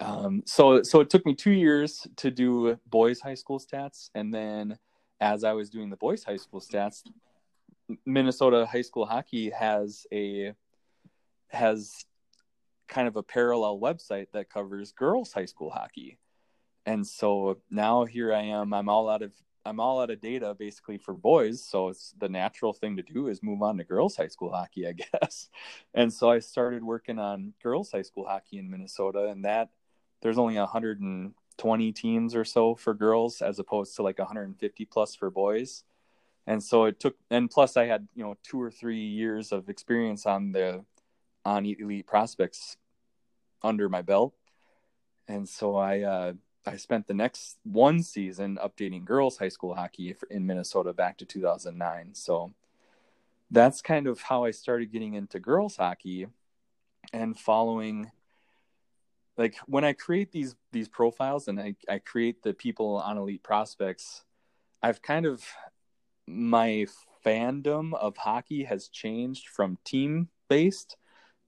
um, 0.00 0.42
so 0.46 0.82
so 0.82 1.00
it 1.00 1.10
took 1.10 1.24
me 1.24 1.34
two 1.34 1.52
years 1.52 2.06
to 2.16 2.30
do 2.30 2.78
boys 2.86 3.20
high 3.20 3.34
school 3.34 3.58
stats 3.58 4.10
and 4.14 4.32
then 4.32 4.78
as 5.20 5.44
i 5.44 5.52
was 5.52 5.70
doing 5.70 5.90
the 5.90 5.96
boys 5.96 6.24
high 6.24 6.36
school 6.36 6.60
stats 6.60 7.02
minnesota 8.04 8.66
high 8.66 8.82
school 8.82 9.06
hockey 9.06 9.50
has 9.50 10.06
a 10.12 10.52
has 11.48 12.04
kind 12.88 13.06
of 13.08 13.16
a 13.16 13.22
parallel 13.22 13.78
website 13.78 14.26
that 14.32 14.50
covers 14.50 14.92
girls 14.92 15.32
high 15.32 15.44
school 15.44 15.70
hockey 15.70 16.18
and 16.86 17.06
so 17.06 17.58
now 17.70 18.04
here 18.04 18.32
I 18.32 18.42
am. 18.42 18.72
I'm 18.74 18.88
all 18.88 19.08
out 19.08 19.22
of 19.22 19.32
I'm 19.66 19.80
all 19.80 20.00
out 20.00 20.10
of 20.10 20.20
data 20.20 20.54
basically 20.58 20.98
for 20.98 21.14
boys. 21.14 21.64
So 21.64 21.88
it's 21.88 22.12
the 22.18 22.28
natural 22.28 22.74
thing 22.74 22.96
to 22.96 23.02
do 23.02 23.28
is 23.28 23.42
move 23.42 23.62
on 23.62 23.78
to 23.78 23.84
girls 23.84 24.14
high 24.14 24.28
school 24.28 24.52
hockey, 24.52 24.86
I 24.86 24.92
guess. 25.22 25.48
And 25.94 26.12
so 26.12 26.30
I 26.30 26.40
started 26.40 26.84
working 26.84 27.18
on 27.18 27.54
girls 27.62 27.90
high 27.90 28.02
school 28.02 28.26
hockey 28.26 28.58
in 28.58 28.70
Minnesota, 28.70 29.28
and 29.28 29.44
that 29.46 29.70
there's 30.24 30.38
only 30.38 30.56
120 30.56 31.92
teams 31.92 32.34
or 32.34 32.46
so 32.46 32.74
for 32.74 32.94
girls 32.94 33.42
as 33.42 33.58
opposed 33.58 33.94
to 33.94 34.02
like 34.02 34.18
150 34.18 34.84
plus 34.86 35.14
for 35.14 35.30
boys. 35.30 35.84
And 36.46 36.62
so 36.62 36.84
it 36.86 36.98
took, 36.98 37.16
and 37.30 37.50
plus 37.50 37.76
I 37.76 37.84
had 37.84 38.08
you 38.14 38.24
know 38.24 38.36
two 38.42 38.60
or 38.60 38.70
three 38.70 39.04
years 39.04 39.52
of 39.52 39.68
experience 39.68 40.24
on 40.24 40.52
the 40.52 40.82
on 41.44 41.66
elite 41.66 42.06
prospects 42.06 42.78
under 43.62 43.88
my 43.88 44.02
belt, 44.02 44.34
and 45.28 45.48
so 45.48 45.76
I. 45.76 46.00
Uh, 46.00 46.32
I 46.66 46.76
spent 46.76 47.06
the 47.06 47.12
next 47.12 47.58
one 47.64 48.02
season 48.02 48.56
updating 48.56 49.04
girls 49.04 49.36
high 49.36 49.50
school 49.50 49.74
hockey 49.74 50.16
in 50.30 50.46
Minnesota 50.46 50.94
back 50.94 51.18
to 51.18 51.26
2009. 51.26 52.14
So 52.14 52.54
that's 53.50 53.82
kind 53.82 54.06
of 54.06 54.22
how 54.22 54.44
I 54.44 54.50
started 54.50 54.90
getting 54.90 55.12
into 55.12 55.38
girls 55.38 55.76
hockey 55.76 56.26
and 57.12 57.38
following 57.38 58.10
like 59.36 59.56
when 59.66 59.84
I 59.84 59.92
create 59.92 60.32
these 60.32 60.54
these 60.72 60.88
profiles 60.88 61.48
and 61.48 61.60
I, 61.60 61.74
I 61.88 61.98
create 61.98 62.42
the 62.42 62.54
people 62.54 62.96
on 62.96 63.18
elite 63.18 63.42
prospects, 63.42 64.24
I've 64.82 65.02
kind 65.02 65.26
of 65.26 65.44
my 66.26 66.86
fandom 67.24 67.94
of 67.94 68.16
hockey 68.16 68.64
has 68.64 68.88
changed 68.88 69.48
from 69.48 69.78
team 69.84 70.28
based 70.48 70.96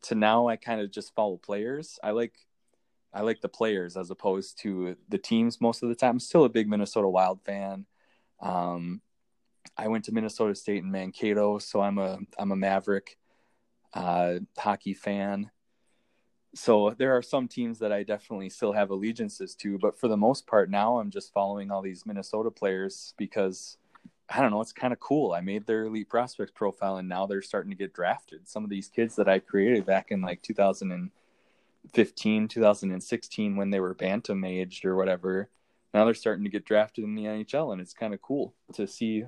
to 0.02 0.14
now 0.14 0.48
I 0.48 0.56
kind 0.56 0.80
of 0.80 0.90
just 0.90 1.14
follow 1.14 1.36
players. 1.36 1.98
I 2.02 2.10
like 2.10 2.34
I 3.12 3.22
like 3.22 3.40
the 3.40 3.48
players 3.48 3.96
as 3.96 4.10
opposed 4.10 4.58
to 4.60 4.96
the 5.08 5.18
teams 5.18 5.60
most 5.60 5.82
of 5.82 5.88
the 5.88 5.94
time. 5.94 6.12
I'm 6.12 6.20
still 6.20 6.44
a 6.44 6.50
big 6.50 6.68
Minnesota 6.68 7.08
Wild 7.08 7.40
fan. 7.44 7.86
Um, 8.40 9.00
I 9.76 9.88
went 9.88 10.04
to 10.04 10.12
Minnesota 10.12 10.54
State 10.54 10.82
and 10.82 10.92
Mankato, 10.92 11.58
so 11.58 11.80
I'm 11.80 11.98
a 11.98 12.18
I'm 12.38 12.52
a 12.52 12.56
Maverick 12.56 13.16
uh, 13.94 14.40
hockey 14.58 14.94
fan. 14.94 15.50
So 16.56 16.94
there 16.96 17.16
are 17.16 17.22
some 17.22 17.48
teams 17.48 17.78
that 17.80 17.92
I 17.92 18.02
definitely 18.02 18.48
still 18.48 18.72
have 18.72 18.90
allegiances 18.90 19.54
to, 19.56 19.78
but 19.78 19.98
for 19.98 20.08
the 20.08 20.16
most 20.16 20.46
part 20.46 20.70
now 20.70 20.98
I'm 20.98 21.10
just 21.10 21.32
following 21.32 21.70
all 21.70 21.82
these 21.82 22.06
Minnesota 22.06 22.50
players 22.50 23.14
because 23.18 23.76
I 24.28 24.40
don't 24.40 24.50
know, 24.50 24.60
it's 24.60 24.72
kind 24.72 24.92
of 24.92 24.98
cool. 24.98 25.32
I 25.32 25.40
made 25.40 25.66
their 25.66 25.84
elite 25.84 26.08
prospects 26.08 26.52
profile 26.52 26.96
and 26.96 27.08
now 27.08 27.26
they're 27.26 27.42
starting 27.42 27.70
to 27.70 27.76
get 27.76 27.92
drafted. 27.92 28.48
Some 28.48 28.64
of 28.64 28.70
these 28.70 28.88
kids 28.88 29.16
that 29.16 29.28
I 29.28 29.38
created 29.38 29.86
back 29.86 30.10
in 30.10 30.22
like 30.22 30.42
2015, 30.42 32.48
2016 32.48 33.56
when 33.56 33.70
they 33.70 33.80
were 33.80 33.94
bantam 33.94 34.44
aged 34.44 34.84
or 34.84 34.96
whatever, 34.96 35.50
now 35.92 36.04
they're 36.04 36.14
starting 36.14 36.44
to 36.44 36.50
get 36.50 36.64
drafted 36.64 37.04
in 37.04 37.14
the 37.14 37.24
NHL 37.24 37.72
and 37.72 37.80
it's 37.80 37.94
kind 37.94 38.14
of 38.14 38.22
cool 38.22 38.54
to 38.72 38.86
see 38.86 39.24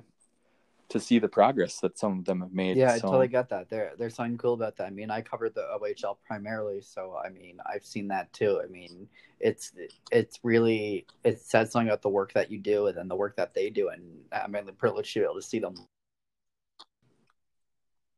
to 0.89 0.99
see 0.99 1.19
the 1.19 1.27
progress 1.27 1.79
that 1.79 1.97
some 1.99 2.19
of 2.19 2.25
them 2.25 2.41
have 2.41 2.51
made. 2.51 2.75
Yeah, 2.75 2.93
I 2.93 2.99
totally 2.99 3.27
get 3.27 3.49
that. 3.49 3.69
There, 3.69 3.91
there's 3.97 4.15
something 4.15 4.37
cool 4.37 4.53
about 4.53 4.75
that. 4.77 4.87
I 4.87 4.89
mean, 4.89 5.11
I 5.11 5.21
covered 5.21 5.53
the 5.53 5.61
OHL 5.61 6.17
primarily, 6.25 6.81
so 6.81 7.15
I 7.23 7.29
mean, 7.29 7.59
I've 7.65 7.85
seen 7.85 8.07
that 8.07 8.33
too. 8.33 8.59
I 8.63 8.67
mean, 8.67 9.07
it's 9.39 9.71
it's 10.11 10.39
really 10.43 11.05
it 11.23 11.41
says 11.41 11.71
something 11.71 11.87
about 11.87 12.01
the 12.01 12.09
work 12.09 12.33
that 12.33 12.51
you 12.51 12.57
do 12.57 12.87
and 12.87 12.97
then 12.97 13.07
the 13.07 13.15
work 13.15 13.35
that 13.37 13.53
they 13.53 13.69
do, 13.69 13.89
and 13.89 14.01
I'm 14.31 14.51
really 14.51 14.71
privileged 14.71 15.13
to 15.13 15.19
be 15.19 15.25
able 15.25 15.35
to 15.35 15.41
see 15.43 15.59
them. 15.59 15.75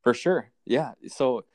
For 0.01 0.13
sure. 0.13 0.49
Yeah. 0.65 0.93
So 1.07 1.45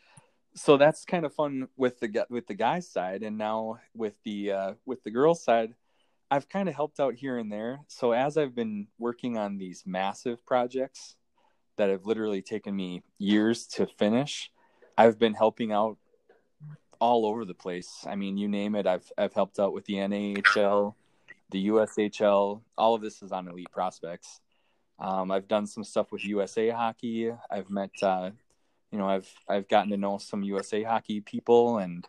so 0.55 0.77
that's 0.77 1.05
kind 1.05 1.25
of 1.25 1.35
fun 1.35 1.69
with 1.77 1.99
the 2.01 2.27
with 2.29 2.47
the 2.47 2.55
guys 2.55 2.89
side 2.89 3.23
and 3.23 3.39
now 3.39 3.79
with 3.95 4.15
the 4.25 4.53
uh 4.53 4.75
with 4.85 5.03
the 5.03 5.11
girls 5.11 5.43
side 5.43 5.75
I've 6.31 6.49
kind 6.49 6.69
of 6.69 6.75
helped 6.75 6.99
out 6.99 7.15
here 7.15 7.39
and 7.39 7.51
there. 7.51 7.81
So 7.87 8.13
as 8.13 8.37
I've 8.37 8.55
been 8.55 8.89
working 8.99 9.37
on 9.37 9.59
these 9.59 9.85
massive 9.87 10.45
projects 10.45 11.17
that 11.77 11.89
have 11.89 12.07
literally 12.07 12.43
taken 12.43 12.75
me 12.75 13.03
years 13.19 13.67
to 13.69 13.87
finish, 13.87 14.51
I've 14.99 15.19
been 15.19 15.35
helping 15.35 15.73
out 15.73 15.99
all 17.01 17.27
over 17.27 17.45
the 17.45 17.55
place. 17.55 18.05
I 18.07 18.17
mean, 18.17 18.37
you 18.37 18.49
name 18.49 18.75
it, 18.75 18.87
I've 18.87 19.11
I've 19.17 19.35
helped 19.35 19.59
out 19.59 19.73
with 19.73 19.85
the 19.85 19.95
NAHL, 19.95 20.95
the 21.51 21.69
USHL. 21.69 22.63
All 22.77 22.95
of 22.95 23.03
this 23.03 23.23
is 23.23 23.33
on 23.33 23.49
Elite 23.49 23.71
Prospects. 23.71 24.41
Um, 24.99 25.31
I've 25.31 25.47
done 25.47 25.67
some 25.67 25.85
stuff 25.85 26.11
with 26.11 26.25
USA 26.25 26.71
Hockey. 26.71 27.31
I've 27.51 27.69
met, 27.71 27.91
uh, 28.03 28.31
you 28.91 28.99
know, 28.99 29.09
I've 29.09 29.33
I've 29.49 29.69
gotten 29.69 29.91
to 29.91 29.97
know 29.97 30.19
some 30.19 30.43
USA 30.43 30.83
Hockey 30.83 31.21
people, 31.21 31.79
and 31.79 32.07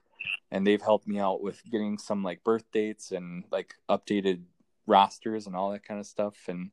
and 0.51 0.65
they've 0.65 0.81
helped 0.81 1.07
me 1.07 1.19
out 1.19 1.41
with 1.41 1.62
getting 1.69 1.98
some 1.98 2.24
like 2.24 2.43
birth 2.43 2.65
dates 2.72 3.12
and 3.12 3.43
like 3.51 3.75
updated 3.89 4.41
rosters 4.86 5.48
and 5.48 5.55
all 5.55 5.72
that 5.72 5.86
kind 5.86 6.00
of 6.00 6.05
stuff. 6.05 6.36
And 6.48 6.72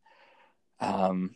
um, 0.81 1.35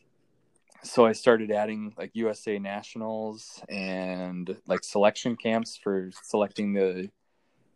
so 0.82 1.04
I 1.06 1.12
started 1.12 1.50
adding 1.50 1.94
like 1.98 2.10
USA 2.14 2.58
Nationals 2.58 3.62
and 3.68 4.56
like 4.66 4.84
selection 4.84 5.37
camps 5.37 5.76
for 5.76 6.10
selecting 6.22 6.72
the 6.72 7.10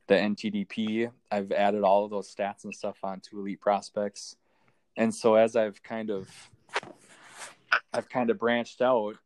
the 0.09 0.15
NTDP. 0.15 1.11
I've 1.31 1.53
added 1.53 1.83
all 1.83 2.05
of 2.05 2.11
those 2.11 2.33
stats 2.35 2.65
and 2.65 2.75
stuff 2.75 2.99
onto 3.03 3.39
Elite 3.39 3.61
Prospects. 3.61 4.37
And 4.97 5.15
so 5.15 5.37
as 5.37 5.57
I've 5.57 5.83
kind 5.83 6.11
of 6.11 6.29
I've 7.93 8.09
kind 8.09 8.31
of 8.31 8.39
branched 8.39 8.81
out, 8.81 9.17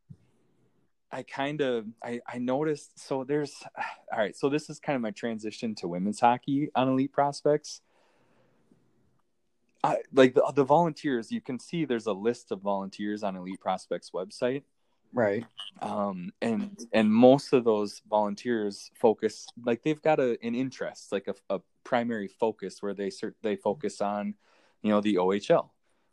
I 1.13 1.23
kind 1.23 1.61
of 1.61 1.87
I, 2.03 2.21
I 2.27 2.39
noticed 2.39 2.99
so 2.99 3.25
there's 3.25 3.55
all 4.13 4.19
right, 4.19 4.37
so 4.37 4.49
this 4.49 4.69
is 4.71 4.79
kind 4.79 4.97
of 4.97 5.03
my 5.03 5.13
transition 5.13 5.75
to 5.77 5.89
women's 5.89 6.21
hockey 6.21 6.71
on 6.75 6.89
Elite 6.89 7.13
Prospects. 7.13 7.81
I, 9.85 9.99
like 10.13 10.35
the, 10.35 10.53
the 10.55 10.65
volunteers, 10.65 11.31
you 11.31 11.41
can 11.41 11.61
see 11.61 11.85
there's 11.85 12.07
a 12.07 12.13
list 12.13 12.51
of 12.51 12.61
volunteers 12.61 13.23
on 13.23 13.37
Elite 13.37 13.61
Prospects 13.61 14.11
website 14.11 14.63
Right. 15.13 15.47
um 15.81 16.33
and 16.43 16.79
and 16.93 17.13
most 17.13 17.53
of 17.53 17.65
those 17.65 18.03
volunteers 18.09 18.91
focus 18.95 19.47
like 19.65 19.83
they've 19.83 20.01
got 20.03 20.21
a 20.21 20.39
an 20.43 20.55
interest 20.55 21.13
like 21.13 21.29
a, 21.29 21.35
a 21.55 21.61
primary 21.85 22.29
focus 22.29 22.83
where 22.83 22.95
they 22.95 23.11
they 23.43 23.57
focus 23.57 24.01
on 24.01 24.35
you 24.83 24.91
know 24.91 25.01
the 25.01 25.17
OHL 25.17 25.71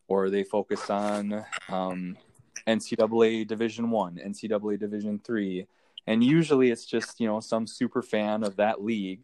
or 0.07 0.29
they 0.29 0.43
focus 0.43 0.89
on 0.89 1.45
um 1.69 2.17
NCAA 2.67 3.47
Division 3.47 3.89
1 3.89 4.19
NCAA 4.25 4.79
Division 4.79 5.19
3 5.23 5.67
and 6.07 6.23
usually 6.23 6.71
it's 6.71 6.85
just 6.85 7.19
you 7.19 7.27
know 7.27 7.39
some 7.39 7.67
super 7.67 8.01
fan 8.01 8.43
of 8.43 8.55
that 8.57 8.83
league 8.83 9.21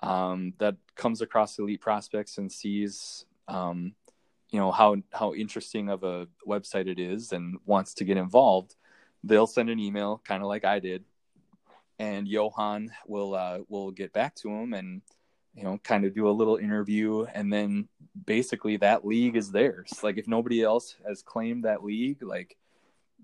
um 0.00 0.52
that 0.58 0.76
comes 0.96 1.20
across 1.20 1.58
elite 1.58 1.80
prospects 1.80 2.38
and 2.38 2.50
sees 2.50 3.24
um 3.48 3.94
you 4.50 4.58
know 4.58 4.70
how 4.70 4.96
how 5.12 5.34
interesting 5.34 5.88
of 5.88 6.02
a 6.02 6.26
website 6.46 6.86
it 6.86 6.98
is 6.98 7.32
and 7.32 7.58
wants 7.64 7.94
to 7.94 8.04
get 8.04 8.16
involved 8.16 8.76
they'll 9.24 9.46
send 9.46 9.70
an 9.70 9.80
email, 9.80 10.22
kind 10.24 10.42
of 10.42 10.48
like 10.48 10.64
I 10.64 10.78
did, 10.78 11.04
and 11.98 12.28
Johan 12.28 12.90
will 13.06 13.34
uh, 13.34 13.60
will 13.68 13.90
get 13.90 14.12
back 14.12 14.34
to 14.36 14.50
him 14.50 14.74
and 14.74 15.00
you 15.54 15.64
know 15.64 15.78
kind 15.82 16.04
of 16.04 16.14
do 16.14 16.28
a 16.28 16.30
little 16.30 16.56
interview, 16.56 17.24
and 17.24 17.52
then 17.52 17.88
basically 18.26 18.76
that 18.78 19.04
league 19.04 19.36
is 19.36 19.50
theirs. 19.50 20.00
Like 20.02 20.18
if 20.18 20.28
nobody 20.28 20.62
else 20.62 20.96
has 21.06 21.22
claimed 21.22 21.64
that 21.64 21.82
league, 21.82 22.22
like 22.22 22.56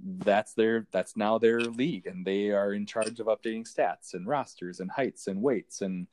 that's 0.03 0.55
their 0.55 0.87
that's 0.93 1.17
now 1.17 1.39
their 1.39 1.61
league, 1.61 2.07
and 2.07 2.25
they 2.25 2.51
are 2.51 2.73
in 2.73 2.87
charge 2.87 3.21
of 3.21 3.27
updating 3.27 3.69
stats 3.71 4.15
and 4.15 4.27
rosters 4.27 4.81
and 4.81 4.91
heights 4.91 5.27
and 5.27 5.43
weights 5.43 5.83
and 5.83 6.07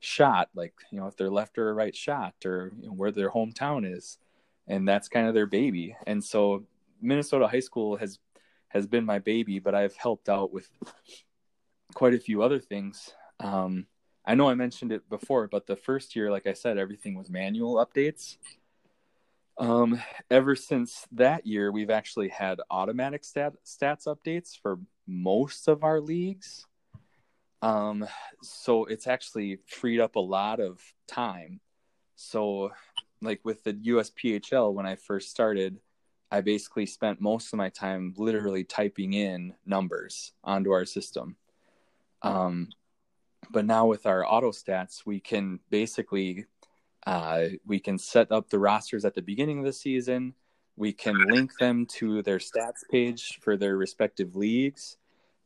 shot, 0.00 0.48
like 0.54 0.74
you 0.90 1.00
know 1.00 1.06
if 1.06 1.16
they're 1.16 1.30
left 1.30 1.58
or 1.58 1.74
right 1.74 1.96
shot 1.96 2.34
or 2.44 2.72
you 2.80 2.88
know, 2.88 2.94
where 2.94 3.12
their 3.12 3.30
hometown 3.30 3.90
is, 3.90 4.18
and 4.66 4.88
that's 4.88 5.08
kind 5.08 5.28
of 5.28 5.34
their 5.34 5.46
baby. 5.46 5.96
And 6.06 6.22
so 6.22 6.64
Minnesota 7.00 7.46
high 7.46 7.60
school 7.60 7.96
has 7.96 8.18
has 8.68 8.86
been 8.86 9.04
my 9.04 9.18
baby, 9.18 9.58
but 9.58 9.74
I've 9.74 9.96
helped 9.96 10.28
out 10.28 10.52
with 10.52 10.68
quite 11.94 12.14
a 12.14 12.20
few 12.20 12.42
other 12.42 12.60
things. 12.60 13.12
Um, 13.40 13.86
I 14.24 14.34
know 14.34 14.48
I 14.48 14.54
mentioned 14.54 14.92
it 14.92 15.08
before, 15.08 15.48
but 15.48 15.66
the 15.66 15.76
first 15.76 16.14
year, 16.14 16.30
like 16.30 16.46
I 16.46 16.52
said, 16.52 16.78
everything 16.78 17.16
was 17.16 17.30
manual 17.30 17.84
updates. 17.84 18.36
Um, 19.60 20.00
ever 20.30 20.56
since 20.56 21.06
that 21.12 21.46
year, 21.46 21.70
we've 21.70 21.90
actually 21.90 22.28
had 22.30 22.62
automatic 22.70 23.24
stat, 23.24 23.52
stats 23.62 24.06
updates 24.06 24.58
for 24.58 24.78
most 25.06 25.68
of 25.68 25.84
our 25.84 26.00
leagues. 26.00 26.66
Um, 27.60 28.06
so 28.42 28.86
it's 28.86 29.06
actually 29.06 29.58
freed 29.66 30.00
up 30.00 30.16
a 30.16 30.20
lot 30.20 30.60
of 30.60 30.80
time. 31.06 31.60
So, 32.16 32.72
like 33.20 33.40
with 33.44 33.62
the 33.62 33.74
USPHL, 33.74 34.72
when 34.72 34.86
I 34.86 34.94
first 34.94 35.30
started, 35.30 35.78
I 36.30 36.40
basically 36.40 36.86
spent 36.86 37.20
most 37.20 37.52
of 37.52 37.58
my 37.58 37.68
time 37.68 38.14
literally 38.16 38.64
typing 38.64 39.12
in 39.12 39.52
numbers 39.66 40.32
onto 40.42 40.70
our 40.70 40.86
system. 40.86 41.36
Um, 42.22 42.68
but 43.50 43.66
now 43.66 43.84
with 43.84 44.06
our 44.06 44.24
auto 44.24 44.52
stats, 44.52 45.04
we 45.04 45.20
can 45.20 45.60
basically 45.68 46.46
uh, 47.06 47.44
we 47.66 47.80
can 47.80 47.98
set 47.98 48.30
up 48.30 48.50
the 48.50 48.58
rosters 48.58 49.04
at 49.04 49.14
the 49.14 49.22
beginning 49.22 49.58
of 49.58 49.64
the 49.64 49.72
season. 49.72 50.34
We 50.76 50.92
can 50.92 51.16
link 51.30 51.56
them 51.58 51.86
to 51.98 52.22
their 52.22 52.38
stats 52.38 52.82
page 52.90 53.38
for 53.42 53.56
their 53.56 53.76
respective 53.76 54.36
leagues, 54.36 54.96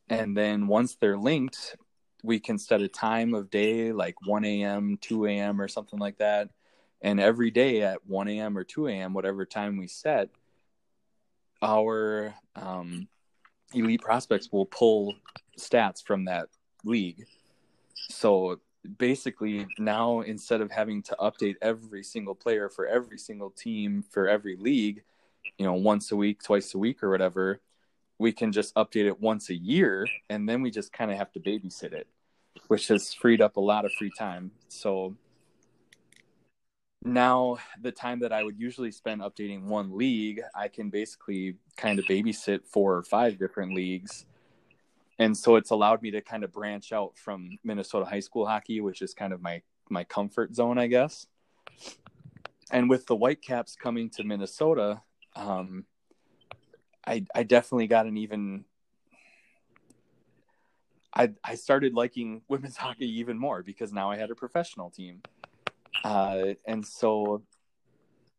and 0.09 0.35
then 0.35 0.67
once 0.67 0.95
they're 0.95 1.17
linked, 1.17 1.75
we 2.23 2.39
can 2.39 2.57
set 2.57 2.81
a 2.81 2.87
time 2.87 3.33
of 3.33 3.49
day 3.49 3.91
like 3.91 4.15
1 4.25 4.45
a.m., 4.45 4.97
2 5.01 5.25
a.m., 5.27 5.61
or 5.61 5.67
something 5.67 5.99
like 5.99 6.17
that. 6.17 6.49
And 7.01 7.19
every 7.19 7.51
day 7.51 7.81
at 7.81 8.05
1 8.07 8.27
a.m. 8.29 8.57
or 8.57 8.63
2 8.63 8.87
a.m., 8.87 9.13
whatever 9.13 9.45
time 9.45 9.77
we 9.77 9.87
set, 9.87 10.29
our 11.61 12.33
um, 12.55 13.07
elite 13.73 14.01
prospects 14.01 14.51
will 14.51 14.65
pull 14.65 15.15
stats 15.57 16.03
from 16.03 16.25
that 16.25 16.47
league. 16.83 17.25
So 18.09 18.59
basically, 18.97 19.67
now 19.77 20.21
instead 20.21 20.61
of 20.61 20.71
having 20.71 21.01
to 21.03 21.15
update 21.19 21.55
every 21.61 22.03
single 22.03 22.35
player 22.35 22.69
for 22.69 22.87
every 22.87 23.17
single 23.17 23.49
team 23.49 24.03
for 24.09 24.27
every 24.27 24.55
league, 24.55 25.03
you 25.57 25.65
know, 25.65 25.73
once 25.73 26.11
a 26.11 26.15
week, 26.15 26.43
twice 26.43 26.73
a 26.73 26.77
week, 26.77 27.03
or 27.03 27.09
whatever, 27.09 27.61
we 28.17 28.31
can 28.31 28.51
just 28.51 28.73
update 28.75 29.05
it 29.05 29.19
once 29.19 29.49
a 29.49 29.55
year, 29.55 30.07
and 30.29 30.47
then 30.47 30.61
we 30.61 30.71
just 30.71 30.93
kind 30.93 31.11
of 31.11 31.17
have 31.17 31.31
to 31.33 31.39
babysit 31.39 31.93
it, 31.93 32.07
which 32.67 32.87
has 32.87 33.13
freed 33.13 33.41
up 33.41 33.57
a 33.57 33.61
lot 33.61 33.85
of 33.85 33.91
free 33.93 34.11
time. 34.17 34.51
So 34.69 35.15
now 37.03 37.57
the 37.81 37.91
time 37.91 38.19
that 38.19 38.31
I 38.31 38.43
would 38.43 38.59
usually 38.59 38.91
spend 38.91 39.21
updating 39.21 39.63
one 39.63 39.95
league, 39.97 40.41
I 40.55 40.67
can 40.67 40.89
basically 40.89 41.55
kind 41.77 41.99
of 41.99 42.05
babysit 42.05 42.65
four 42.65 42.95
or 42.95 43.03
five 43.03 43.37
different 43.37 43.75
leagues. 43.75 44.25
And 45.17 45.37
so 45.37 45.55
it's 45.55 45.71
allowed 45.71 46.01
me 46.01 46.11
to 46.11 46.21
kind 46.21 46.43
of 46.43 46.51
branch 46.51 46.91
out 46.91 47.17
from 47.17 47.57
Minnesota 47.63 48.05
high 48.05 48.19
school 48.19 48.45
hockey, 48.45 48.81
which 48.81 49.01
is 49.01 49.13
kind 49.13 49.33
of 49.33 49.41
my 49.41 49.61
my 49.89 50.03
comfort 50.03 50.55
zone, 50.55 50.77
I 50.77 50.87
guess. 50.87 51.27
And 52.71 52.89
with 52.89 53.05
the 53.05 53.15
Whitecaps 53.15 53.75
coming 53.75 54.09
to 54.11 54.23
Minnesota, 54.23 55.01
um, 55.35 55.85
I 57.05 57.25
I 57.33 57.43
definitely 57.43 57.87
got 57.87 58.07
an 58.07 58.17
even 58.17 58.65
I 61.13 61.31
I 61.43 61.55
started 61.55 61.93
liking 61.93 62.41
women's 62.49 62.77
hockey 62.77 63.19
even 63.19 63.37
more 63.37 63.63
because 63.63 63.93
now 63.93 64.11
I 64.11 64.17
had 64.17 64.31
a 64.31 64.35
professional 64.35 64.89
team 64.89 65.21
uh, 66.03 66.53
and 66.67 66.85
so 66.85 67.41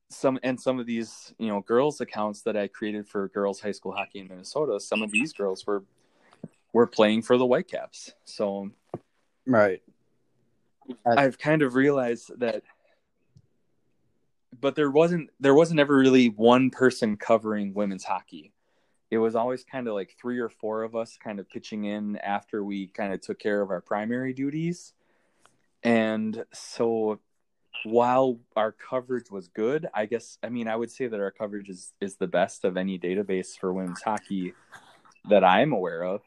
some 0.08 0.38
and 0.44 0.60
some 0.60 0.78
of 0.78 0.86
these 0.86 1.34
you 1.38 1.48
know 1.48 1.60
girls 1.60 2.00
accounts 2.00 2.42
that 2.42 2.56
I 2.56 2.68
created 2.68 3.08
for 3.08 3.28
girls 3.28 3.60
high 3.60 3.72
school 3.72 3.92
hockey 3.92 4.20
in 4.20 4.28
Minnesota, 4.28 4.78
some 4.78 5.02
of 5.02 5.10
these 5.10 5.32
girls 5.32 5.66
were 5.66 5.82
were 6.72 6.86
playing 6.86 7.22
for 7.22 7.36
the 7.38 7.46
Whitecaps. 7.46 8.12
So 8.24 8.70
Right. 9.46 9.82
I've 11.04 11.38
kind 11.38 11.62
of 11.62 11.74
realized 11.74 12.30
that 12.38 12.62
but 14.60 14.74
there 14.74 14.90
wasn't 14.90 15.30
there 15.40 15.54
wasn't 15.54 15.80
ever 15.80 15.94
really 15.94 16.28
one 16.28 16.70
person 16.70 17.16
covering 17.16 17.74
women's 17.74 18.04
hockey. 18.04 18.52
It 19.10 19.18
was 19.18 19.36
always 19.36 19.64
kind 19.64 19.86
of 19.86 19.94
like 19.94 20.16
three 20.20 20.38
or 20.38 20.48
four 20.48 20.82
of 20.82 20.96
us 20.96 21.16
kind 21.22 21.38
of 21.38 21.48
pitching 21.48 21.84
in 21.84 22.16
after 22.16 22.64
we 22.64 22.88
kind 22.88 23.12
of 23.12 23.20
took 23.20 23.38
care 23.38 23.60
of 23.60 23.70
our 23.70 23.80
primary 23.80 24.32
duties. 24.32 24.94
And 25.82 26.44
so 26.52 27.20
while 27.84 28.40
our 28.56 28.72
coverage 28.72 29.30
was 29.30 29.48
good, 29.48 29.86
I 29.94 30.06
guess 30.06 30.38
I 30.42 30.48
mean 30.48 30.68
I 30.68 30.76
would 30.76 30.90
say 30.90 31.06
that 31.06 31.20
our 31.20 31.30
coverage 31.30 31.68
is 31.68 31.92
is 32.00 32.16
the 32.16 32.26
best 32.26 32.64
of 32.64 32.76
any 32.76 32.98
database 32.98 33.58
for 33.58 33.72
women's 33.72 34.02
hockey 34.02 34.54
that 35.28 35.44
I'm 35.44 35.72
aware 35.72 36.02
of. 36.02 36.22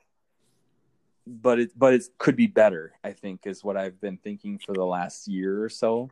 But 1.31 1.59
it 1.59 1.71
but 1.77 1.93
it 1.93 2.03
could 2.17 2.36
be 2.36 2.48
better, 2.48 2.93
I 3.03 3.12
think, 3.13 3.45
is 3.45 3.63
what 3.63 3.77
I've 3.77 4.01
been 4.01 4.17
thinking 4.17 4.57
for 4.57 4.74
the 4.74 4.86
last 4.86 5.27
year 5.27 5.63
or 5.63 5.69
so. 5.69 6.09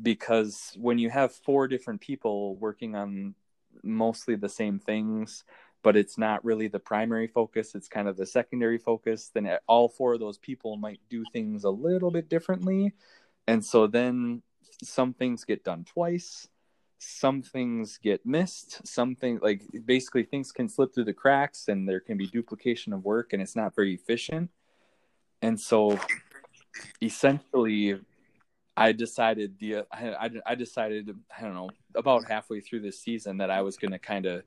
Because 0.00 0.76
when 0.76 0.98
you 0.98 1.10
have 1.10 1.32
four 1.32 1.68
different 1.68 2.00
people 2.00 2.56
working 2.56 2.96
on 2.96 3.34
mostly 3.84 4.34
the 4.34 4.48
same 4.48 4.80
things, 4.80 5.44
but 5.82 5.96
it's 5.96 6.18
not 6.18 6.44
really 6.44 6.66
the 6.66 6.80
primary 6.80 7.28
focus, 7.28 7.74
it's 7.74 7.88
kind 7.88 8.08
of 8.08 8.16
the 8.16 8.26
secondary 8.26 8.78
focus, 8.78 9.30
then 9.32 9.48
all 9.68 9.88
four 9.88 10.14
of 10.14 10.20
those 10.20 10.38
people 10.38 10.76
might 10.76 11.00
do 11.08 11.22
things 11.32 11.64
a 11.64 11.70
little 11.70 12.10
bit 12.10 12.28
differently. 12.28 12.92
And 13.46 13.64
so 13.64 13.86
then 13.86 14.42
some 14.82 15.12
things 15.12 15.44
get 15.44 15.62
done 15.62 15.84
twice 15.84 16.48
some 17.04 17.42
things 17.42 17.98
get 17.98 18.24
missed 18.24 18.86
something 18.86 19.40
like 19.42 19.62
basically 19.84 20.22
things 20.22 20.52
can 20.52 20.68
slip 20.68 20.94
through 20.94 21.04
the 21.04 21.12
cracks 21.12 21.66
and 21.66 21.88
there 21.88 21.98
can 21.98 22.16
be 22.16 22.26
duplication 22.26 22.92
of 22.92 23.04
work 23.04 23.32
and 23.32 23.42
it's 23.42 23.56
not 23.56 23.74
very 23.74 23.94
efficient. 23.94 24.50
And 25.42 25.58
so 25.58 25.98
essentially 27.02 28.00
i 28.76 28.92
decided 28.92 29.58
the 29.58 29.84
I, 29.92 30.30
I 30.46 30.54
decided 30.54 31.10
i 31.36 31.42
don't 31.42 31.54
know 31.54 31.70
about 31.94 32.28
halfway 32.28 32.60
through 32.60 32.80
this 32.80 32.98
season 32.98 33.38
that 33.38 33.50
i 33.50 33.60
was 33.60 33.76
going 33.76 33.92
to 33.92 33.98
kind 33.98 34.26
of 34.26 34.42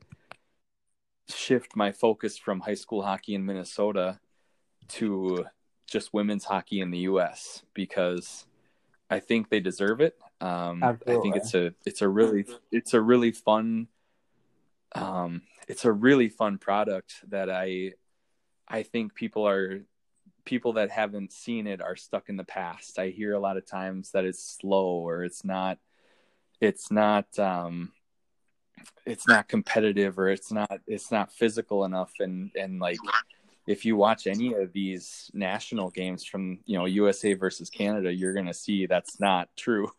shift 1.29 1.75
my 1.75 1.91
focus 1.91 2.38
from 2.38 2.62
high 2.62 2.75
school 2.75 3.03
hockey 3.03 3.35
in 3.35 3.45
minnesota 3.45 4.19
to 4.88 5.45
just 5.88 6.13
women's 6.13 6.45
hockey 6.45 6.81
in 6.81 6.91
the 6.91 7.00
us 7.00 7.63
because 7.74 8.47
i 9.09 9.19
think 9.19 9.50
they 9.50 9.59
deserve 9.59 10.01
it 10.01 10.17
um, 10.41 10.83
I 10.83 10.93
think 11.21 11.35
it's 11.35 11.53
a 11.53 11.73
it's 11.85 12.01
a 12.01 12.09
really 12.09 12.45
it's 12.71 12.93
a 12.93 13.01
really 13.01 13.31
fun 13.31 13.87
um, 14.93 15.41
it's 15.67 15.85
a 15.85 15.91
really 15.91 16.29
fun 16.29 16.57
product 16.57 17.15
that 17.29 17.49
I 17.49 17.93
I 18.67 18.83
think 18.83 19.15
people 19.15 19.47
are 19.47 19.81
people 20.45 20.73
that 20.73 20.91
haven't 20.91 21.33
seen 21.33 21.67
it 21.67 21.81
are 21.81 21.95
stuck 21.95 22.29
in 22.29 22.37
the 22.37 22.43
past. 22.43 22.99
I 22.99 23.09
hear 23.09 23.33
a 23.33 23.39
lot 23.39 23.57
of 23.57 23.65
times 23.65 24.11
that 24.11 24.25
it's 24.25 24.57
slow 24.59 24.85
or 24.85 25.23
it's 25.23 25.43
not 25.43 25.79
it's 26.61 26.91
not 26.91 27.37
um 27.39 27.91
it's 29.05 29.27
not 29.27 29.47
competitive 29.47 30.17
or 30.17 30.29
it's 30.29 30.51
not 30.51 30.79
it's 30.87 31.11
not 31.11 31.33
physical 31.33 31.85
enough 31.85 32.11
and 32.19 32.51
and 32.55 32.79
like 32.79 32.97
if 33.67 33.84
you 33.84 33.95
watch 33.95 34.27
any 34.27 34.53
of 34.53 34.74
these 34.74 35.31
national 35.34 35.89
games 35.89 36.24
from 36.24 36.60
you 36.65 36.77
know 36.77 36.86
USA 36.86 37.34
versus 37.34 37.69
Canada, 37.69 38.13
you're 38.13 38.34
going 38.34 38.45
to 38.45 38.53
see 38.53 38.86
that's 38.86 39.19
not 39.19 39.50
true. 39.57 39.91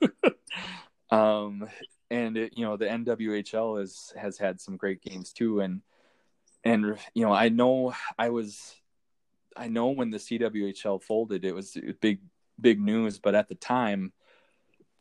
um, 1.11 1.69
and 2.11 2.37
it, 2.37 2.53
you 2.57 2.65
know 2.65 2.77
the 2.77 2.87
NWHL 2.87 3.83
is 3.83 4.13
has 4.17 4.39
had 4.39 4.61
some 4.61 4.77
great 4.77 5.03
games 5.03 5.33
too, 5.33 5.61
and 5.61 5.83
and 6.65 6.97
you 7.15 7.25
know 7.25 7.33
I 7.33 7.49
know 7.49 7.95
I 8.19 8.31
was 8.31 8.75
I 9.57 9.69
know 9.69 9.89
when 9.89 10.11
the 10.11 10.19
CWHL 10.19 11.03
folded, 11.03 11.45
it 11.45 11.55
was 11.55 11.77
big 12.01 12.21
big 12.61 12.81
news, 12.81 13.19
but 13.19 13.35
at 13.35 13.49
the 13.49 13.55
time 13.55 14.13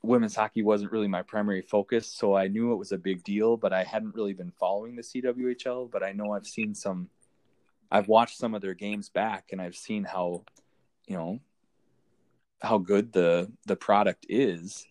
women's 0.01 0.35
hockey 0.35 0.61
wasn't 0.61 0.91
really 0.91 1.07
my 1.07 1.23
primary 1.23 1.61
focus. 1.61 2.07
So 2.07 2.35
i 2.35 2.47
knew 2.47 2.73
it 2.73 2.77
was 2.77 2.91
a 2.91 2.97
big 2.97 3.23
deal 3.23 3.57
but 3.57 3.73
i 3.73 3.83
hadn't 3.83 4.13
really 4.13 4.33
been 4.33 4.51
following 4.51 4.95
the 4.95 5.01
cwhl 5.01 5.89
but 5.89 6.03
i 6.03 6.11
know 6.11 6.33
i've 6.33 6.45
seen 6.45 6.75
some 6.75 7.09
I've 7.91 8.07
watched 8.07 8.37
some 8.37 8.53
of 8.53 8.61
their 8.61 8.73
games 8.73 9.09
back 9.09 9.49
and 9.51 9.61
I've 9.61 9.75
seen 9.75 10.03
how, 10.03 10.43
you 11.07 11.17
know, 11.17 11.39
how 12.61 12.77
good 12.77 13.13
the 13.13 13.51
the 13.65 13.75
product 13.75 14.25
is. 14.29 14.87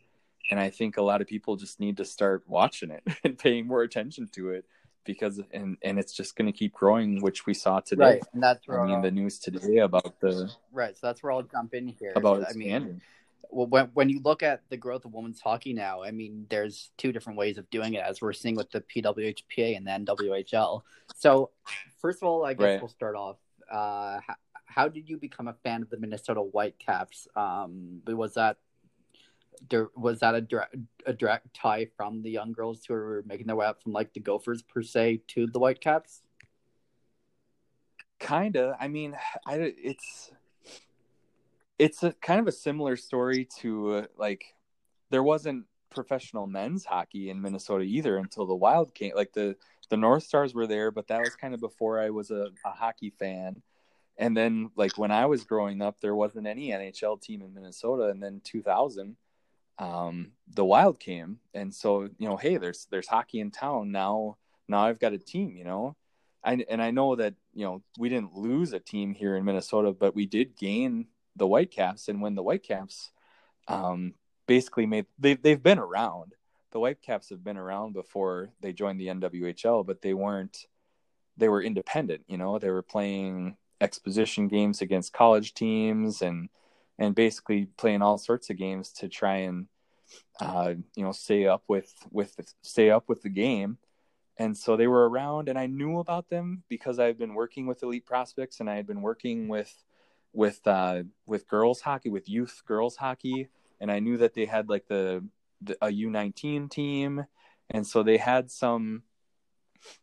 And 0.50 0.61
I 0.61 0.70
think 0.70 0.96
a 0.96 1.02
lot 1.02 1.20
of 1.20 1.26
people 1.26 1.57
just 1.57 1.80
need 1.80 1.96
to 1.96 2.04
start 2.04 2.44
watching 2.46 2.90
it 2.90 3.02
and 3.24 3.38
paying 3.38 3.66
more 3.66 3.83
attention 3.83 4.28
to 4.33 4.50
it 4.50 4.64
because 5.04 5.40
and 5.52 5.76
and 5.83 5.98
it's 5.98 6.12
just 6.12 6.37
going 6.37 6.50
to 6.50 6.57
keep 6.57 6.72
growing, 6.72 7.20
which 7.20 7.46
we 7.46 7.54
saw 7.54 7.80
today. 7.80 8.04
Right, 8.04 8.22
and 8.33 8.42
that's 8.42 8.66
where 8.66 8.80
I 8.80 8.87
mean 8.87 9.02
the 9.02 9.11
news 9.11 9.38
today 9.38 9.78
about 9.78 10.20
the 10.20 10.50
right. 10.72 10.96
So 10.96 11.07
that's 11.07 11.22
where 11.22 11.33
I'll 11.33 11.42
jump 11.42 11.74
in 11.74 11.88
here. 11.88 12.12
About 12.16 12.44
I 12.48 12.52
mean, 12.54 13.00
when 13.50 13.87
when 13.94 14.09
you 14.09 14.20
look 14.24 14.42
at 14.42 14.62
the 14.68 14.76
growth 14.76 15.04
of 15.04 15.12
women's 15.12 15.40
hockey 15.40 15.72
now, 15.72 16.02
I 16.02 16.11
mean, 16.11 16.46
there's 16.48 16.90
two 16.96 17.12
different 17.12 17.38
ways 17.38 17.59
of 17.59 17.68
doing 17.70 17.94
it, 17.94 18.02
as 18.04 18.20
we're 18.20 18.33
seeing 18.33 18.57
with 18.57 18.70
the 18.70 18.80
PWHPA 18.80 19.76
and 19.76 19.87
the 19.87 20.14
NWHL. 20.14 20.83
So, 21.14 21.50
first 22.00 22.22
of 22.22 22.28
all, 22.28 22.44
I 22.44 22.54
guess 22.54 22.64
right. 22.64 22.80
we'll 22.80 22.88
start 22.88 23.16
off. 23.16 23.37
Uh, 23.70 24.20
how, 24.26 24.35
how, 24.66 24.88
did 24.88 25.09
you 25.09 25.16
become 25.16 25.48
a 25.48 25.54
fan 25.64 25.83
of 25.83 25.90
the 25.90 25.96
Minnesota 25.96 26.40
Whitecaps? 26.40 27.28
Um, 27.35 28.02
was 28.07 28.35
that 28.35 28.59
was 29.96 30.20
that 30.20 30.35
a 30.35 30.40
direct, 30.40 30.76
a 31.07 31.12
direct 31.12 31.54
tie 31.54 31.88
from 31.96 32.22
the 32.22 32.30
young 32.30 32.52
girls 32.52 32.85
who 32.87 32.94
were 32.94 33.22
making 33.26 33.46
their 33.46 33.57
way 33.57 33.66
up 33.66 33.83
from 33.83 33.92
like 33.92 34.12
the 34.12 34.20
Gophers 34.20 34.62
per 34.62 34.83
se 34.83 35.22
to 35.28 35.46
the 35.46 35.59
Whitecaps? 35.59 36.22
Kinda. 38.18 38.76
I 38.80 38.88
mean, 38.88 39.16
I 39.46 39.74
it's 39.76 40.30
it's 41.78 42.02
a 42.02 42.12
kind 42.12 42.40
of 42.40 42.46
a 42.46 42.52
similar 42.52 42.96
story 42.96 43.48
to 43.60 43.94
uh, 43.94 44.06
like 44.16 44.54
there 45.10 45.22
wasn't 45.22 45.66
professional 45.90 46.46
men's 46.46 46.84
hockey 46.84 47.30
in 47.30 47.40
Minnesota 47.40 47.84
either 47.84 48.16
until 48.16 48.46
the 48.46 48.54
Wild 48.54 48.94
came. 48.94 49.12
Like 49.14 49.32
the 49.32 49.56
the 49.90 49.96
North 49.96 50.24
Stars 50.24 50.54
were 50.54 50.66
there, 50.66 50.90
but 50.90 51.08
that 51.08 51.20
was 51.20 51.37
kind 51.37 51.54
of 51.54 51.60
before 51.60 52.00
I 52.00 52.10
was 52.10 52.30
a, 52.30 52.50
a 52.64 52.70
hockey 52.70 53.10
fan. 53.10 53.62
And 54.16 54.37
then 54.37 54.70
like 54.76 54.96
when 54.96 55.10
I 55.10 55.26
was 55.26 55.44
growing 55.44 55.82
up, 55.82 56.00
there 56.00 56.14
wasn't 56.14 56.46
any 56.46 56.70
NHL 56.70 57.20
team 57.20 57.42
in 57.42 57.54
Minnesota. 57.54 58.04
And 58.04 58.22
then 58.22 58.40
2000, 58.44 59.16
um, 59.78 60.32
the 60.54 60.64
Wild 60.64 61.00
came, 61.00 61.38
and 61.52 61.74
so 61.74 62.02
you 62.18 62.28
know, 62.28 62.37
hey, 62.37 62.58
there's 62.58 62.87
there's 62.90 63.08
hockey 63.08 63.40
in 63.40 63.50
town 63.50 63.90
now. 63.90 64.37
Now 64.68 64.87
I've 64.87 65.00
got 65.00 65.12
a 65.12 65.18
team, 65.18 65.56
you 65.56 65.64
know. 65.64 65.96
I, 66.44 66.64
and 66.68 66.80
I 66.80 66.90
know 66.90 67.16
that 67.16 67.34
you 67.54 67.64
know 67.64 67.82
we 67.98 68.08
didn't 68.08 68.34
lose 68.34 68.72
a 68.72 68.78
team 68.78 69.14
here 69.14 69.34
in 69.37 69.44
Minnesota, 69.44 69.92
but 69.92 70.14
we 70.14 70.26
did 70.26 70.56
gain 70.56 71.06
the 71.37 71.47
Whitecaps, 71.47 72.09
and 72.09 72.20
when 72.20 72.35
the 72.35 72.42
Whitecaps 72.42 73.11
um, 73.68 74.14
basically 74.47 74.87
made 74.87 75.07
they 75.18 75.35
they've 75.35 75.62
been 75.62 75.79
around. 75.79 76.35
The 76.73 76.81
Whitecaps 76.81 77.31
have 77.31 77.44
been 77.44 77.57
around 77.57 77.92
before 77.92 78.51
they 78.61 78.73
joined 78.73 79.01
the 79.01 79.07
NWHL, 79.07 79.87
but 79.87 80.03
they 80.03 80.14
weren't. 80.14 80.66
They 81.37 81.49
were 81.49 81.62
independent, 81.62 82.23
you 82.27 82.37
know. 82.37 82.59
They 82.59 82.70
were 82.70 82.83
playing 82.83 83.57
exposition 83.81 84.49
games 84.49 84.81
against 84.81 85.12
college 85.12 85.55
teams 85.55 86.23
and 86.23 86.49
and 86.99 87.14
basically 87.14 87.66
playing 87.77 88.03
all 88.03 88.18
sorts 88.18 88.51
of 88.51 88.57
games 88.57 88.92
to 88.92 89.09
try 89.09 89.37
and 89.38 89.66
uh, 90.40 90.75
you 90.94 91.05
know 91.05 91.12
stay 91.12 91.47
up 91.47 91.62
with 91.68 91.92
with 92.11 92.35
stay 92.62 92.90
up 92.90 93.09
with 93.09 93.23
the 93.23 93.29
game 93.29 93.79
and 94.38 94.57
so 94.57 94.77
they 94.77 94.87
were 94.87 95.09
around 95.09 95.49
and 95.49 95.59
i 95.59 95.66
knew 95.66 95.99
about 95.99 96.29
them 96.29 96.62
because 96.68 96.99
i've 96.99 97.18
been 97.18 97.35
working 97.35 97.66
with 97.66 97.83
elite 97.83 98.07
prospects 98.07 98.61
and 98.61 98.68
i 98.68 98.75
had 98.75 98.87
been 98.87 99.03
working 99.03 99.49
with 99.49 99.73
with 100.35 100.61
uh, 100.66 101.05
with 101.27 101.49
girls 101.49 101.81
hockey, 101.81 102.11
with 102.11 102.29
youth 102.29 102.62
girls 102.66 102.97
hockey, 102.97 103.49
and 103.81 103.90
I 103.90 104.01
knew 104.01 104.18
that 104.18 104.35
they 104.35 104.44
had 104.44 104.68
like 104.68 104.87
the, 104.88 105.25
the 105.62 105.77
a 105.81 105.90
U 105.90 106.11
nineteen 106.11 106.68
team, 106.68 107.25
and 107.70 107.87
so 107.87 108.03
they 108.03 108.18
had 108.18 108.51
some. 108.51 109.03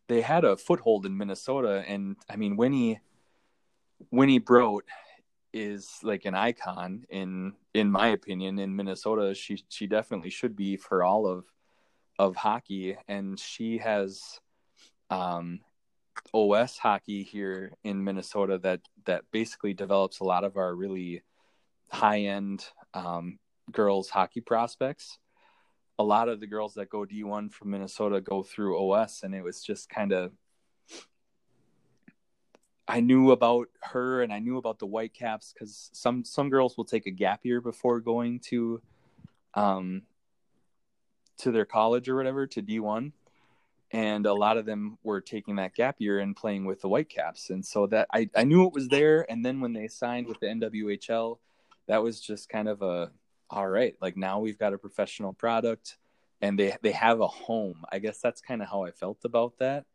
They 0.08 0.22
had 0.22 0.46
a 0.46 0.58
foothold 0.58 1.06
in 1.06 1.18
Minnesota, 1.18 1.84
and 1.88 2.16
I 2.30 2.36
mean 2.36 2.56
Winny, 2.56 3.00
Winny 4.12 4.40
Brodt 4.40 4.84
is 5.54 6.00
like 6.02 6.26
an 6.26 6.34
icon 6.34 7.04
in 7.10 7.54
in 7.74 7.92
my 7.92 8.08
opinion 8.08 8.58
in 8.60 8.76
Minnesota. 8.76 9.36
She 9.36 9.64
she 9.70 9.88
definitely 9.88 10.30
should 10.30 10.56
be 10.56 10.78
for 10.78 11.04
all 11.04 11.28
of 11.28 11.46
of 12.20 12.36
hockey, 12.36 12.98
and 13.08 13.40
she 13.40 13.80
has 13.80 14.40
um, 15.10 15.60
OS 16.34 16.78
hockey 16.78 17.24
here 17.24 17.74
in 17.84 18.04
Minnesota 18.04 18.58
that 18.60 18.82
that 19.06 19.24
basically 19.32 19.74
develops 19.74 20.20
a 20.20 20.24
lot 20.24 20.44
of 20.44 20.58
our 20.58 20.74
really 20.76 21.24
high 21.92 22.22
end 22.22 22.66
um, 22.94 23.40
girls 23.72 24.10
hockey 24.10 24.42
prospects. 24.42 25.18
A 26.00 26.04
lot 26.04 26.30
of 26.30 26.40
the 26.40 26.48
girls 26.48 26.74
that 26.76 26.90
go 26.90 27.06
D1 27.06 27.52
from 27.52 27.72
Minnesota 27.72 28.22
go 28.22 28.44
through 28.44 28.80
OS, 28.80 29.24
and 29.24 29.36
it 29.36 29.44
was 29.44 29.62
just 29.64 29.90
kind 29.90 30.12
of. 30.12 30.32
I 32.88 33.00
knew 33.00 33.32
about 33.32 33.70
her 33.84 34.22
and 34.22 34.34
I 34.34 34.40
knew 34.40 34.58
about 34.58 34.80
the 34.80 34.88
Whitecaps 34.88 35.54
because 35.54 35.90
some 35.94 36.26
some 36.26 36.50
girls 36.50 36.76
will 36.76 36.86
take 36.86 37.06
a 37.06 37.12
gap 37.12 37.42
year 37.44 37.62
before 37.62 38.02
going 38.02 38.40
to, 38.50 38.82
um, 39.54 40.02
to 41.38 41.52
their 41.52 41.66
college 41.66 42.10
or 42.10 42.16
whatever 42.16 42.48
to 42.48 42.62
D1 42.62 43.12
and 43.92 44.26
a 44.26 44.34
lot 44.34 44.58
of 44.58 44.66
them 44.66 44.98
were 45.04 45.22
taking 45.22 45.58
that 45.58 45.76
gap 45.76 45.98
year 46.00 46.20
and 46.20 46.36
playing 46.36 46.66
with 46.66 46.82
the 46.82 46.88
Whitecaps, 46.88 47.50
and 47.50 47.66
so 47.66 47.88
that 47.88 48.08
I, 48.14 48.30
I 48.36 48.44
knew 48.44 48.66
it 48.66 48.74
was 48.74 48.88
there. 48.88 49.30
And 49.30 49.46
then 49.46 49.60
when 49.60 49.74
they 49.74 49.88
signed 49.88 50.28
with 50.28 50.40
the 50.40 50.48
NWHL, 50.48 51.38
that 51.88 52.04
was 52.04 52.20
just 52.20 52.50
kind 52.50 52.68
of 52.68 52.82
a 52.82 53.12
all 53.50 53.68
right, 53.68 53.96
like 54.02 54.16
now 54.16 54.40
we've 54.40 54.58
got 54.58 54.74
a 54.74 54.78
professional 54.78 55.34
product 55.34 55.98
and 56.42 56.58
they 56.58 56.76
they 56.82 56.92
have 56.92 57.22
a 57.22 57.28
home. 57.28 57.84
I 57.92 58.00
guess 58.00 58.20
that's 58.20 58.42
kind 58.42 58.62
of 58.62 58.70
how 58.70 58.84
I 58.84 58.92
felt 58.92 59.20
about 59.24 59.58
that 59.60 59.86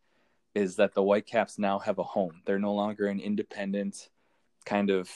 is 0.54 0.76
that 0.76 0.94
the 0.94 1.02
Whitecaps 1.02 1.58
now 1.58 1.78
have 1.78 1.98
a 1.98 2.02
home. 2.02 2.40
They're 2.46 2.58
no 2.58 2.74
longer 2.74 3.08
an 3.08 3.20
independent 3.20 4.08
kind 4.64 4.90
of 4.90 5.10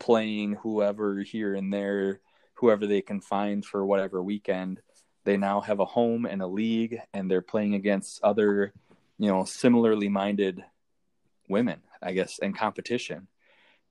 playing 0.00 0.54
whoever 0.54 1.20
here 1.20 1.54
and 1.54 1.72
there, 1.72 2.20
whoever 2.54 2.86
they 2.86 3.00
can 3.00 3.20
find 3.20 3.64
for 3.64 3.86
whatever 3.86 4.20
weekend. 4.22 4.80
They 5.24 5.36
now 5.36 5.60
have 5.60 5.80
a 5.80 5.84
home 5.84 6.24
and 6.26 6.42
a 6.42 6.46
league 6.46 7.00
and 7.12 7.30
they're 7.30 7.42
playing 7.42 7.74
against 7.74 8.22
other, 8.22 8.72
you 9.18 9.28
know, 9.28 9.44
similarly 9.44 10.08
minded 10.08 10.64
women, 11.48 11.80
I 12.02 12.12
guess, 12.12 12.38
in 12.38 12.52
competition. 12.52 13.28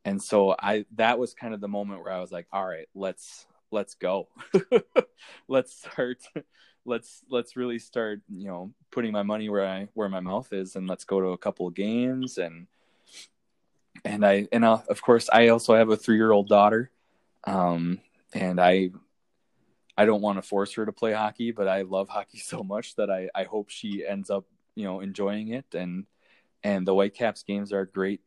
And 0.05 0.21
so 0.21 0.55
I 0.57 0.85
that 0.95 1.19
was 1.19 1.33
kind 1.33 1.53
of 1.53 1.61
the 1.61 1.67
moment 1.67 2.03
where 2.03 2.13
I 2.13 2.21
was 2.21 2.31
like, 2.31 2.47
all 2.51 2.65
right, 2.65 2.87
let's 2.95 3.45
let's 3.71 3.95
go. 3.95 4.27
let's 5.47 5.73
start 5.75 6.17
let's 6.85 7.21
let's 7.29 7.55
really 7.55 7.79
start, 7.79 8.21
you 8.29 8.47
know, 8.47 8.71
putting 8.91 9.11
my 9.11 9.23
money 9.23 9.49
where 9.49 9.67
I 9.67 9.87
where 9.93 10.09
my 10.09 10.21
mouth 10.21 10.51
is 10.53 10.75
and 10.75 10.87
let's 10.87 11.03
go 11.03 11.19
to 11.19 11.27
a 11.27 11.37
couple 11.37 11.67
of 11.67 11.75
games 11.75 12.37
and 12.37 12.67
and 14.05 14.25
I 14.25 14.47
and 14.51 14.63
uh, 14.63 14.79
of 14.89 15.01
course 15.01 15.29
I 15.31 15.49
also 15.49 15.75
have 15.75 15.89
a 15.89 15.97
3-year-old 15.97 16.47
daughter. 16.47 16.89
Um 17.45 17.99
and 18.33 18.59
I 18.59 18.91
I 19.99 20.05
don't 20.05 20.21
want 20.21 20.37
to 20.37 20.41
force 20.41 20.73
her 20.73 20.85
to 20.85 20.91
play 20.91 21.13
hockey, 21.13 21.51
but 21.51 21.67
I 21.67 21.81
love 21.81 22.09
hockey 22.09 22.37
so 22.51 22.63
much 22.63 22.95
that 22.95 23.09
I 23.09 23.29
I 23.35 23.43
hope 23.43 23.69
she 23.69 24.05
ends 24.05 24.29
up, 24.29 24.45
you 24.75 24.85
know, 24.85 25.01
enjoying 25.01 25.49
it 25.49 25.65
and 25.73 26.05
and 26.63 26.85
the 26.87 26.93
Whitecaps 26.93 27.43
games 27.43 27.71
are 27.71 27.85
great 27.85 28.21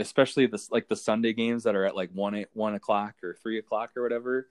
especially 0.00 0.46
this 0.46 0.70
like 0.70 0.88
the 0.88 0.96
Sunday 0.96 1.32
games 1.32 1.64
that 1.64 1.76
are 1.76 1.84
at 1.84 1.94
like 1.94 2.10
one 2.12 2.44
one 2.54 2.74
o'clock 2.74 3.14
or 3.22 3.36
three 3.42 3.58
o'clock 3.58 3.90
or 3.96 4.02
whatever. 4.02 4.48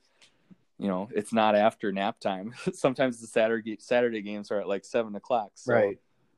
You 0.77 0.87
know, 0.87 1.09
it's 1.13 1.33
not 1.33 1.55
after 1.55 1.91
nap 1.91 2.19
time. 2.19 2.53
Sometimes 2.73 3.19
the 3.19 3.27
Saturday 3.27 3.77
Saturday 3.79 4.21
games 4.21 4.51
are 4.51 4.61
at 4.61 4.67
like 4.67 4.85
seven 4.85 5.15
o'clock. 5.15 5.51
So 5.55 5.73
right. 5.73 5.97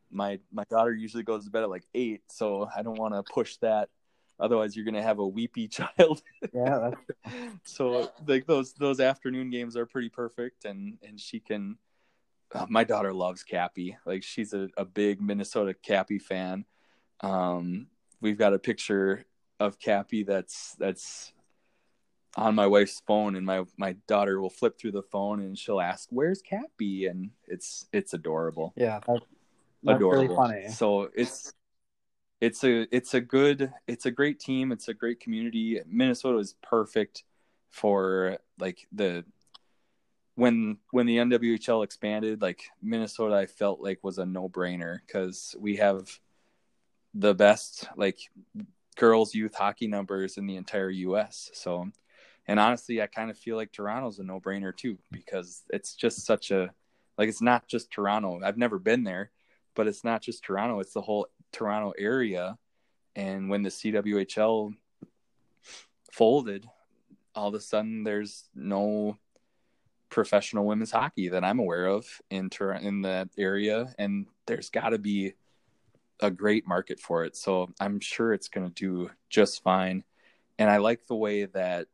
My 0.09 0.39
my 0.51 0.63
daughter 0.69 0.93
usually 0.93 1.23
goes 1.23 1.45
to 1.45 1.51
bed 1.51 1.63
at 1.63 1.69
like 1.69 1.85
eight, 1.93 2.23
so 2.27 2.67
I 2.75 2.81
don't 2.81 2.97
want 2.97 3.13
to 3.13 3.23
push 3.31 3.57
that. 3.57 3.89
Otherwise, 4.41 4.75
you're 4.75 4.85
gonna 4.85 5.01
have 5.01 5.19
a 5.19 5.27
weepy 5.27 5.67
child. 5.69 6.21
yeah. 6.53 6.91
so 7.63 8.11
like 8.27 8.45
those 8.47 8.73
those 8.73 8.99
afternoon 8.99 9.49
games 9.49 9.77
are 9.77 9.85
pretty 9.85 10.09
perfect, 10.09 10.65
and 10.65 10.97
and 11.07 11.19
she 11.19 11.39
can. 11.39 11.77
Uh, 12.53 12.65
my 12.67 12.83
daughter 12.83 13.13
loves 13.13 13.43
Cappy. 13.43 13.95
Like 14.05 14.23
she's 14.23 14.53
a, 14.53 14.67
a 14.75 14.83
big 14.83 15.21
Minnesota 15.21 15.73
Cappy 15.73 16.19
fan. 16.19 16.65
Um, 17.21 17.87
we've 18.19 18.37
got 18.37 18.53
a 18.53 18.59
picture 18.59 19.23
of 19.59 19.79
Cappy 19.79 20.23
that's 20.23 20.75
that's 20.77 21.31
on 22.35 22.55
my 22.55 22.65
wife's 22.65 23.01
phone 23.05 23.35
and 23.35 23.45
my 23.45 23.63
my 23.77 23.93
daughter 24.07 24.41
will 24.41 24.49
flip 24.49 24.77
through 24.79 24.91
the 24.91 25.03
phone 25.03 25.41
and 25.41 25.57
she'll 25.57 25.81
ask 25.81 26.07
where's 26.11 26.41
Cappy 26.41 27.07
and 27.07 27.31
it's 27.47 27.87
it's 27.93 28.13
adorable. 28.13 28.73
Yeah, 28.75 28.99
that's, 29.05 29.25
that's 29.83 29.97
adorable. 29.97 30.23
really 30.23 30.35
funny. 30.35 30.69
So 30.69 31.09
it's 31.13 31.53
it's 32.41 32.63
a 32.63 32.93
it's 32.93 33.13
a 33.13 33.21
good 33.21 33.71
it's 33.87 34.07
a 34.07 34.11
great 34.11 34.39
team, 34.39 34.71
it's 34.71 34.87
a 34.87 34.93
great 34.93 35.19
community. 35.19 35.79
Minnesota 35.87 36.39
is 36.39 36.55
perfect 36.63 37.23
for 37.69 38.37
like 38.59 38.87
the 38.91 39.23
when 40.35 40.79
when 40.89 41.05
the 41.05 41.17
NWHL 41.17 41.83
expanded, 41.83 42.41
like 42.41 42.63
Minnesota 42.81 43.35
I 43.35 43.45
felt 43.45 43.79
like 43.79 44.03
was 44.03 44.17
a 44.17 44.25
no-brainer 44.25 44.99
cuz 45.07 45.55
we 45.59 45.77
have 45.77 46.19
the 47.13 47.35
best 47.35 47.87
like 47.95 48.19
girls 48.97 49.35
youth 49.35 49.55
hockey 49.55 49.87
numbers 49.87 50.37
in 50.37 50.47
the 50.47 50.55
entire 50.55 50.89
US. 50.89 51.51
So 51.53 51.91
and 52.47 52.59
honestly, 52.59 53.01
I 53.03 53.07
kind 53.07 53.29
of 53.29 53.37
feel 53.37 53.55
like 53.55 53.71
Toronto's 53.71 54.17
a 54.17 54.23
no-brainer 54.23 54.75
too 54.75 54.97
because 55.11 55.63
it's 55.69 55.95
just 55.95 56.25
such 56.25 56.49
a 56.49 56.73
like 57.19 57.29
it's 57.29 57.41
not 57.41 57.67
just 57.67 57.91
Toronto. 57.91 58.41
I've 58.43 58.57
never 58.57 58.79
been 58.79 59.03
there, 59.03 59.29
but 59.75 59.87
it's 59.87 60.03
not 60.03 60.23
just 60.23 60.43
Toronto, 60.43 60.79
it's 60.79 60.93
the 60.93 61.01
whole 61.01 61.27
Toronto 61.51 61.93
area. 61.97 62.57
And 63.15 63.49
when 63.49 63.63
the 63.63 63.69
CWHL 63.69 64.73
folded, 66.11 66.65
all 67.35 67.49
of 67.49 67.53
a 67.53 67.59
sudden 67.59 68.03
there's 68.03 68.49
no 68.55 69.17
professional 70.09 70.65
women's 70.65 70.91
hockey 70.91 71.29
that 71.29 71.43
I'm 71.43 71.59
aware 71.59 71.85
of 71.85 72.05
in 72.29 72.49
Tor- 72.49 72.73
in 72.73 73.01
that 73.03 73.29
area 73.37 73.93
and 73.97 74.27
there's 74.45 74.69
got 74.69 74.89
to 74.89 74.97
be 74.97 75.33
a 76.19 76.29
great 76.29 76.67
market 76.67 76.99
for 76.99 77.23
it. 77.23 77.35
So 77.35 77.73
I'm 77.79 77.99
sure 77.99 78.33
it's 78.33 78.49
going 78.49 78.67
to 78.67 78.73
do 78.73 79.09
just 79.29 79.63
fine. 79.63 80.03
And 80.59 80.69
I 80.69 80.77
like 80.77 81.07
the 81.07 81.15
way 81.15 81.45
that 81.45 81.87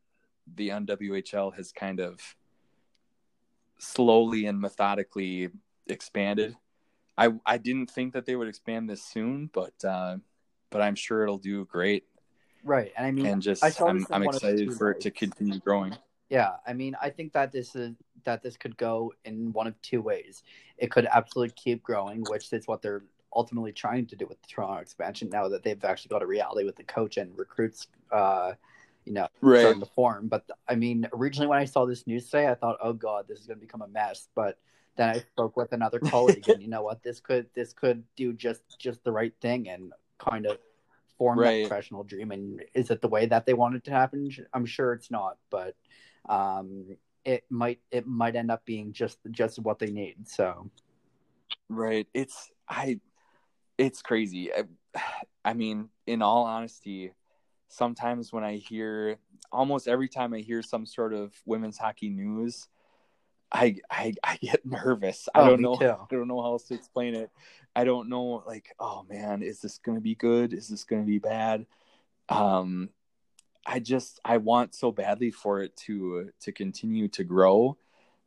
the 0.56 0.70
NWHL 0.70 1.56
has 1.56 1.72
kind 1.72 2.00
of 2.00 2.20
slowly 3.80 4.46
and 4.46 4.60
methodically 4.60 5.50
expanded. 5.88 6.56
I 7.18 7.34
I 7.46 7.58
didn't 7.58 7.90
think 7.90 8.14
that 8.14 8.26
they 8.26 8.36
would 8.36 8.48
expand 8.48 8.90
this 8.90 9.04
soon, 9.04 9.50
but 9.54 9.74
uh, 9.84 10.18
but 10.70 10.82
I'm 10.82 10.96
sure 10.96 11.24
it'll 11.24 11.38
do 11.38 11.66
great. 11.66 12.04
Right, 12.64 12.92
and 12.98 13.06
I 13.06 13.12
mean, 13.12 13.26
and 13.26 13.42
just 13.42 13.64
I'm 13.64 14.06
I'm 14.12 14.24
excited 14.24 14.74
for 14.74 14.92
it 14.92 15.02
to 15.02 15.12
continue 15.12 15.60
growing. 15.60 15.96
Yeah, 16.30 16.56
I 16.66 16.74
mean, 16.74 16.96
I 17.02 17.10
think 17.10 17.34
that 17.34 17.52
this 17.52 17.76
is 17.76 17.96
that 18.26 18.44
this 18.44 18.58
could 18.58 18.78
go 18.78 19.14
in 19.24 19.54
one 19.54 19.68
of 19.68 19.82
two 19.82 20.02
ways. 20.02 20.44
It 20.78 20.92
could 20.92 21.08
absolutely 21.12 21.54
keep 21.56 21.82
growing, 21.82 22.24
which 22.28 22.52
is 22.52 22.68
what 22.68 22.82
they're 22.82 23.04
ultimately 23.34 23.72
trying 23.72 24.06
to 24.08 24.16
do 24.16 24.26
with 24.26 24.42
the 24.42 24.48
Toronto 24.48 24.82
expansion 24.82 25.30
now 25.30 25.48
that 25.48 25.64
they've 25.64 25.84
actually 25.86 26.10
got 26.10 26.22
a 26.22 26.26
reality 26.26 26.66
with 26.66 26.76
the 26.76 26.84
coach 26.84 27.18
and 27.18 27.38
recruits, 27.38 27.88
uh, 28.12 28.54
you 29.06 29.14
know, 29.14 29.28
right. 29.42 29.62
starting 29.62 29.80
to 29.80 29.86
form. 29.86 30.28
But 30.28 30.46
I 30.68 30.76
mean, 30.76 31.08
originally 31.14 31.48
when 31.48 31.60
I 31.60 31.66
saw 31.66 31.86
this 31.86 32.06
news 32.06 32.26
today, 32.26 32.48
I 32.48 32.56
thought, 32.56 32.78
oh 32.82 32.94
god, 32.94 33.26
this 33.28 33.40
is 33.40 33.48
going 33.48 33.60
to 33.60 33.66
become 33.66 33.82
a 33.82 33.88
mess. 33.88 34.28
But 34.36 34.58
then 34.98 35.10
I 35.10 35.20
spoke 35.20 35.56
with 35.56 35.72
another 35.72 36.00
colleague, 36.06 36.48
and 36.50 36.62
you 36.62 36.68
know 36.68 36.82
what, 36.82 37.04
this 37.04 37.20
could 37.20 37.48
this 37.54 37.74
could 37.74 38.04
do 38.16 38.34
just 38.34 38.62
just 38.80 39.04
the 39.04 39.12
right 39.12 39.34
thing 39.42 39.70
and 39.70 39.94
kind 40.18 40.46
of 40.46 40.58
form 41.18 41.40
right. 41.40 41.64
that 41.64 41.70
professional 41.70 42.04
dream. 42.04 42.32
And 42.32 42.64
is 42.74 42.92
it 42.92 43.02
the 43.02 43.08
way 43.08 43.26
that 43.28 43.46
they 43.46 43.54
want 43.54 43.76
it 43.76 43.84
to 43.86 43.92
happen? 43.92 44.30
I'm 44.54 44.66
sure 44.66 44.94
it's 44.94 45.10
not, 45.10 45.38
but 45.50 45.76
um, 46.28 46.98
it 47.26 47.46
might 47.50 47.80
it 47.92 48.06
might 48.08 48.36
end 48.36 48.52
up 48.52 48.66
being 48.66 48.94
just 48.94 49.20
just 49.32 49.60
what 49.60 49.80
they 49.80 49.92
need. 49.92 50.28
So, 50.28 50.70
right, 51.70 52.08
it's 52.14 52.52
I 52.68 53.00
it's 53.78 54.02
crazy. 54.02 54.52
I, 54.54 54.64
I 55.46 55.54
mean, 55.54 55.90
in 56.06 56.22
all 56.22 56.44
honesty, 56.44 57.14
sometimes 57.70 58.34
when 58.34 58.44
I 58.44 58.58
hear 58.58 59.18
almost 59.52 59.88
every 59.88 60.08
time 60.08 60.34
I 60.34 60.40
hear 60.40 60.62
some 60.62 60.86
sort 60.86 61.14
of 61.14 61.34
women's 61.46 61.78
hockey 61.78 62.10
news, 62.10 62.68
I 63.52 63.78
I, 63.90 64.14
I 64.24 64.38
get 64.38 64.66
nervous. 64.66 65.28
Oh, 65.34 65.42
I 65.42 65.50
don't 65.50 65.62
know. 65.62 65.76
Too. 65.78 65.90
I 65.90 66.06
don't 66.10 66.28
know 66.28 66.42
how 66.42 66.54
else 66.54 66.64
to 66.66 66.74
explain 66.74 67.16
it. 67.16 67.30
I 67.76 67.84
don't 67.84 68.10
know. 68.10 68.44
Like, 68.46 68.76
oh 68.80 69.06
man, 69.10 69.44
is 69.44 69.62
this 69.62 69.78
going 69.78 69.98
to 69.98 70.02
be 70.02 70.16
good? 70.16 70.54
Is 70.54 70.68
this 70.68 70.84
going 70.84 71.02
to 71.02 71.08
be 71.08 71.20
bad? 71.20 71.66
Um, 72.30 72.90
I 73.66 73.80
just 73.80 74.20
I 74.24 74.38
want 74.38 74.74
so 74.76 74.92
badly 74.92 75.32
for 75.32 75.62
it 75.62 75.76
to 75.86 76.32
to 76.42 76.52
continue 76.52 77.08
to 77.10 77.24
grow 77.24 77.78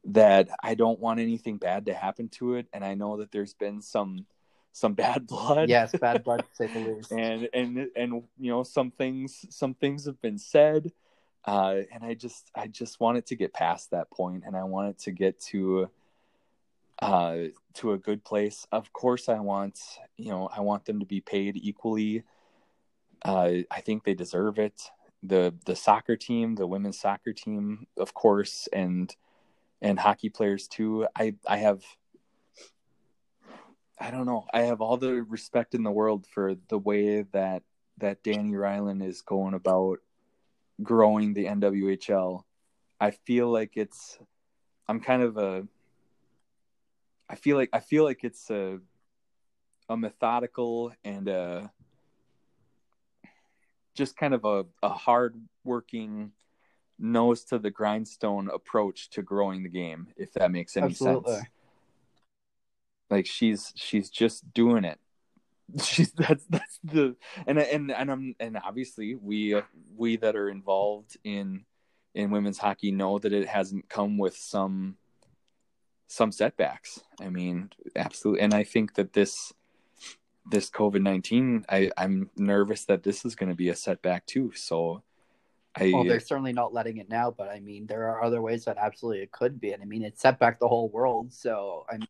that 0.04 0.48
I 0.62 0.74
don't 0.74 1.00
want 1.00 1.20
anything 1.20 1.56
bad 1.58 1.86
to 1.86 1.94
happen 1.94 2.28
to 2.28 2.54
it. 2.54 2.66
And 2.72 2.84
I 2.84 2.94
know 2.94 3.18
that 3.18 3.32
there's 3.32 3.54
been 3.54 3.82
some 3.82 4.26
some 4.72 4.94
bad 4.94 5.26
blood. 5.26 5.68
Yes, 5.68 5.92
bad 5.92 6.24
blood 6.24 6.40
to 6.40 6.46
say 6.54 6.66
the 6.72 6.80
least. 6.94 7.12
and 7.12 7.48
and 7.52 7.88
and 7.96 8.22
you 8.38 8.50
know 8.50 8.62
some 8.62 8.90
things 8.90 9.46
some 9.50 9.74
things 9.74 10.06
have 10.06 10.20
been 10.20 10.38
said, 10.38 10.92
uh, 11.44 11.76
and 11.92 12.04
I 12.04 12.14
just 12.14 12.50
I 12.54 12.66
just 12.66 13.00
want 13.00 13.18
it 13.18 13.26
to 13.26 13.36
get 13.36 13.54
past 13.54 13.90
that 13.90 14.10
point, 14.10 14.44
and 14.46 14.56
I 14.56 14.64
want 14.64 14.90
it 14.90 14.98
to 15.00 15.10
get 15.10 15.40
to 15.50 15.90
uh, 17.00 17.36
to 17.74 17.92
a 17.92 17.98
good 17.98 18.24
place. 18.24 18.66
Of 18.72 18.92
course, 18.92 19.28
I 19.28 19.40
want 19.40 19.78
you 20.16 20.30
know 20.30 20.48
I 20.54 20.60
want 20.60 20.84
them 20.84 21.00
to 21.00 21.06
be 21.06 21.20
paid 21.20 21.56
equally. 21.56 22.24
Uh, 23.24 23.64
I 23.70 23.80
think 23.80 24.04
they 24.04 24.14
deserve 24.14 24.58
it. 24.58 24.82
the 25.22 25.54
The 25.64 25.76
soccer 25.76 26.16
team, 26.16 26.56
the 26.56 26.66
women's 26.66 27.00
soccer 27.00 27.32
team, 27.32 27.86
of 27.96 28.14
course, 28.14 28.68
and 28.72 29.14
and 29.80 29.98
hockey 29.98 30.28
players 30.28 30.68
too. 30.68 31.06
I 31.16 31.34
I 31.46 31.58
have 31.58 31.82
I 33.98 34.10
don't 34.10 34.26
know. 34.26 34.46
I 34.52 34.62
have 34.62 34.80
all 34.80 34.96
the 34.96 35.22
respect 35.22 35.74
in 35.74 35.82
the 35.82 35.90
world 35.90 36.26
for 36.26 36.54
the 36.68 36.78
way 36.78 37.22
that 37.32 37.62
that 37.98 38.22
Dani 38.24 38.52
Rylan 38.52 39.02
is 39.04 39.20
going 39.20 39.54
about 39.54 39.98
growing 40.82 41.34
the 41.34 41.46
NWHL. 41.46 42.42
I 43.00 43.10
feel 43.10 43.50
like 43.50 43.76
it's 43.76 44.18
I'm 44.88 45.00
kind 45.00 45.22
of 45.22 45.36
a 45.36 45.66
I 47.28 47.36
feel 47.36 47.56
like 47.56 47.70
I 47.72 47.80
feel 47.80 48.04
like 48.04 48.24
it's 48.24 48.50
a 48.50 48.78
a 49.88 49.96
methodical 49.96 50.92
and 51.04 51.28
a 51.28 51.72
just 53.94 54.16
kind 54.16 54.34
of 54.34 54.44
a, 54.44 54.64
a 54.82 54.88
hard 54.88 55.36
working 55.64 56.32
nose 56.98 57.44
to 57.44 57.58
the 57.58 57.70
grindstone 57.70 58.48
approach 58.48 59.10
to 59.10 59.22
growing 59.22 59.62
the 59.62 59.68
game, 59.68 60.08
if 60.16 60.32
that 60.34 60.50
makes 60.50 60.76
any 60.76 60.86
Absolutely. 60.86 61.34
sense. 61.34 61.46
Like 63.10 63.26
she's 63.26 63.72
she's 63.74 64.08
just 64.08 64.52
doing 64.54 64.84
it. 64.84 65.00
She's 65.82 66.12
that's 66.12 66.44
that's 66.48 66.78
the 66.84 67.16
and 67.46 67.58
and 67.58 67.90
and 67.90 68.10
I'm 68.10 68.34
and 68.40 68.58
obviously 68.64 69.14
we 69.14 69.60
we 69.96 70.16
that 70.16 70.36
are 70.36 70.48
involved 70.48 71.16
in 71.24 71.64
in 72.14 72.30
women's 72.30 72.58
hockey 72.58 72.90
know 72.90 73.18
that 73.18 73.32
it 73.32 73.46
hasn't 73.48 73.88
come 73.88 74.18
with 74.18 74.36
some 74.36 74.96
some 76.06 76.32
setbacks. 76.32 77.00
I 77.20 77.30
mean, 77.30 77.70
absolutely, 77.94 78.42
and 78.42 78.52
I 78.52 78.64
think 78.64 78.94
that 78.94 79.12
this 79.12 79.52
this 80.50 80.70
COVID 80.70 81.02
nineteen, 81.02 81.64
I 81.68 81.90
I'm 81.96 82.30
nervous 82.36 82.84
that 82.86 83.02
this 83.02 83.24
is 83.24 83.36
going 83.36 83.50
to 83.50 83.54
be 83.54 83.68
a 83.68 83.76
setback 83.76 84.26
too. 84.26 84.52
So, 84.54 85.02
I 85.76 85.92
well, 85.94 86.04
they're 86.04 86.20
certainly 86.20 86.52
not 86.52 86.74
letting 86.74 86.96
it 86.96 87.08
now, 87.08 87.30
but 87.30 87.48
I 87.48 87.60
mean, 87.60 87.86
there 87.86 88.08
are 88.08 88.24
other 88.24 88.42
ways 88.42 88.64
that 88.64 88.76
absolutely 88.76 89.22
it 89.22 89.30
could 89.30 89.60
be, 89.60 89.72
and 89.72 89.82
I 89.82 89.86
mean, 89.86 90.02
it 90.02 90.18
set 90.18 90.38
back 90.38 90.58
the 90.58 90.68
whole 90.68 90.88
world. 90.88 91.32
So 91.32 91.86
I 91.88 91.98
mean, 91.98 92.08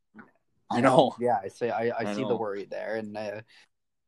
I 0.72 0.80
know, 0.80 1.14
yeah, 1.18 1.38
I 1.42 1.48
say 1.48 1.70
I, 1.70 1.88
I, 1.88 2.04
I 2.04 2.04
see 2.04 2.24
know. 2.24 2.28
the 2.28 2.37
worry 2.37 2.66
there, 2.70 2.96
and 2.96 3.16
uh, 3.16 3.40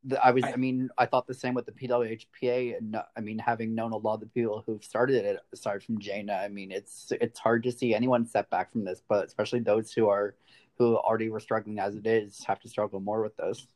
the, 0.04 0.24
I 0.24 0.32
was, 0.32 0.44
I, 0.44 0.52
I- 0.52 0.56
mean, 0.56 0.90
I 0.98 1.06
thought 1.06 1.26
the 1.26 1.34
same 1.34 1.54
with 1.54 1.66
the 1.66 1.72
PWHPA, 1.72 2.78
and 2.78 2.96
uh, 2.96 3.04
I 3.16 3.20
mean, 3.20 3.38
having 3.38 3.74
known 3.74 3.92
a 3.92 3.96
lot 3.96 4.14
of 4.14 4.20
the 4.20 4.26
people 4.28 4.62
who've 4.66 4.84
started 4.84 5.24
it, 5.24 5.40
aside 5.52 5.82
from 5.82 5.98
Jaina, 6.00 6.34
I 6.34 6.48
mean, 6.48 6.72
it's 6.72 7.12
it's 7.20 7.38
hard 7.40 7.64
to 7.64 7.72
see 7.72 7.94
anyone 7.94 8.26
set 8.26 8.50
back 8.50 8.72
from 8.72 8.84
this, 8.84 9.02
but 9.08 9.26
especially 9.26 9.60
those 9.60 9.92
who 9.92 10.08
are 10.08 10.36
who 10.78 10.96
already 10.96 11.30
were 11.30 11.40
struggling 11.40 11.78
as 11.80 11.96
it 11.96 12.06
is 12.06 12.44
have 12.46 12.60
to 12.60 12.68
struggle 12.68 13.00
more 13.00 13.22
with 13.22 13.36
this. 13.36 13.66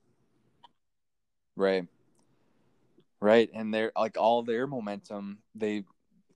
Right. 1.56 1.86
Right. 3.20 3.50
And 3.54 3.72
they're 3.72 3.92
like 3.96 4.16
all 4.18 4.42
their 4.42 4.66
momentum, 4.66 5.38
they 5.54 5.84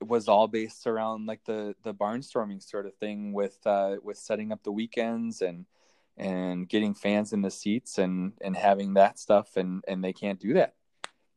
was 0.01 0.27
all 0.27 0.47
based 0.47 0.87
around 0.87 1.27
like 1.27 1.43
the 1.45 1.75
the 1.83 1.93
barnstorming 1.93 2.61
sort 2.63 2.87
of 2.87 2.95
thing 2.95 3.33
with 3.33 3.57
uh 3.67 3.97
with 4.03 4.17
setting 4.17 4.51
up 4.51 4.63
the 4.63 4.71
weekends 4.71 5.41
and 5.43 5.65
and 6.17 6.67
getting 6.69 6.93
fans 6.93 7.33
in 7.33 7.41
the 7.41 7.51
seats 7.51 7.97
and 7.97 8.33
and 8.41 8.55
having 8.55 8.93
that 8.95 9.17
stuff 9.19 9.55
and 9.57 9.83
and 9.87 10.03
they 10.03 10.13
can't 10.13 10.39
do 10.39 10.53
that 10.55 10.75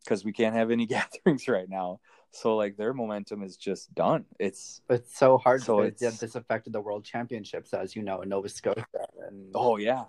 because 0.03 0.25
we 0.25 0.33
can't 0.33 0.55
have 0.55 0.71
any 0.71 0.87
gatherings 0.97 1.49
right 1.49 1.69
now. 1.69 2.01
So 2.33 2.57
like 2.57 2.77
their 2.77 2.93
momentum 2.93 3.43
is 3.45 3.57
just 3.57 3.95
done. 3.95 4.25
It's 4.41 4.83
It's 4.91 5.17
so 5.17 5.39
hard 5.39 5.63
So 5.63 5.83
it's- 5.83 6.19
this 6.19 6.35
affected 6.35 6.73
the 6.73 6.81
World 6.81 7.05
Championships, 7.05 7.73
as 7.73 7.95
you 7.95 8.03
know, 8.03 8.23
in 8.23 8.29
Nova 8.29 8.49
Scotia, 8.49 8.85
and 9.29 9.51
oh 9.55 9.77
yeah. 9.77 10.05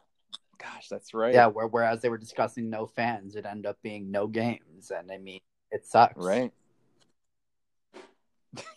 Gosh, 0.57 0.87
that's 0.89 1.13
right. 1.13 1.33
yeah, 1.33 1.47
where, 1.47 1.67
whereas 1.67 2.01
they 2.01 2.07
were 2.09 2.17
discussing 2.17 2.69
no 2.69 2.87
fans, 2.87 3.35
it 3.35 3.45
ended 3.45 3.65
up 3.65 3.77
being 3.83 4.09
no 4.09 4.25
games, 4.25 4.89
and 4.89 5.11
I 5.11 5.17
mean, 5.17 5.41
it 5.69 5.85
sucks, 5.85 6.15
Right. 6.17 6.51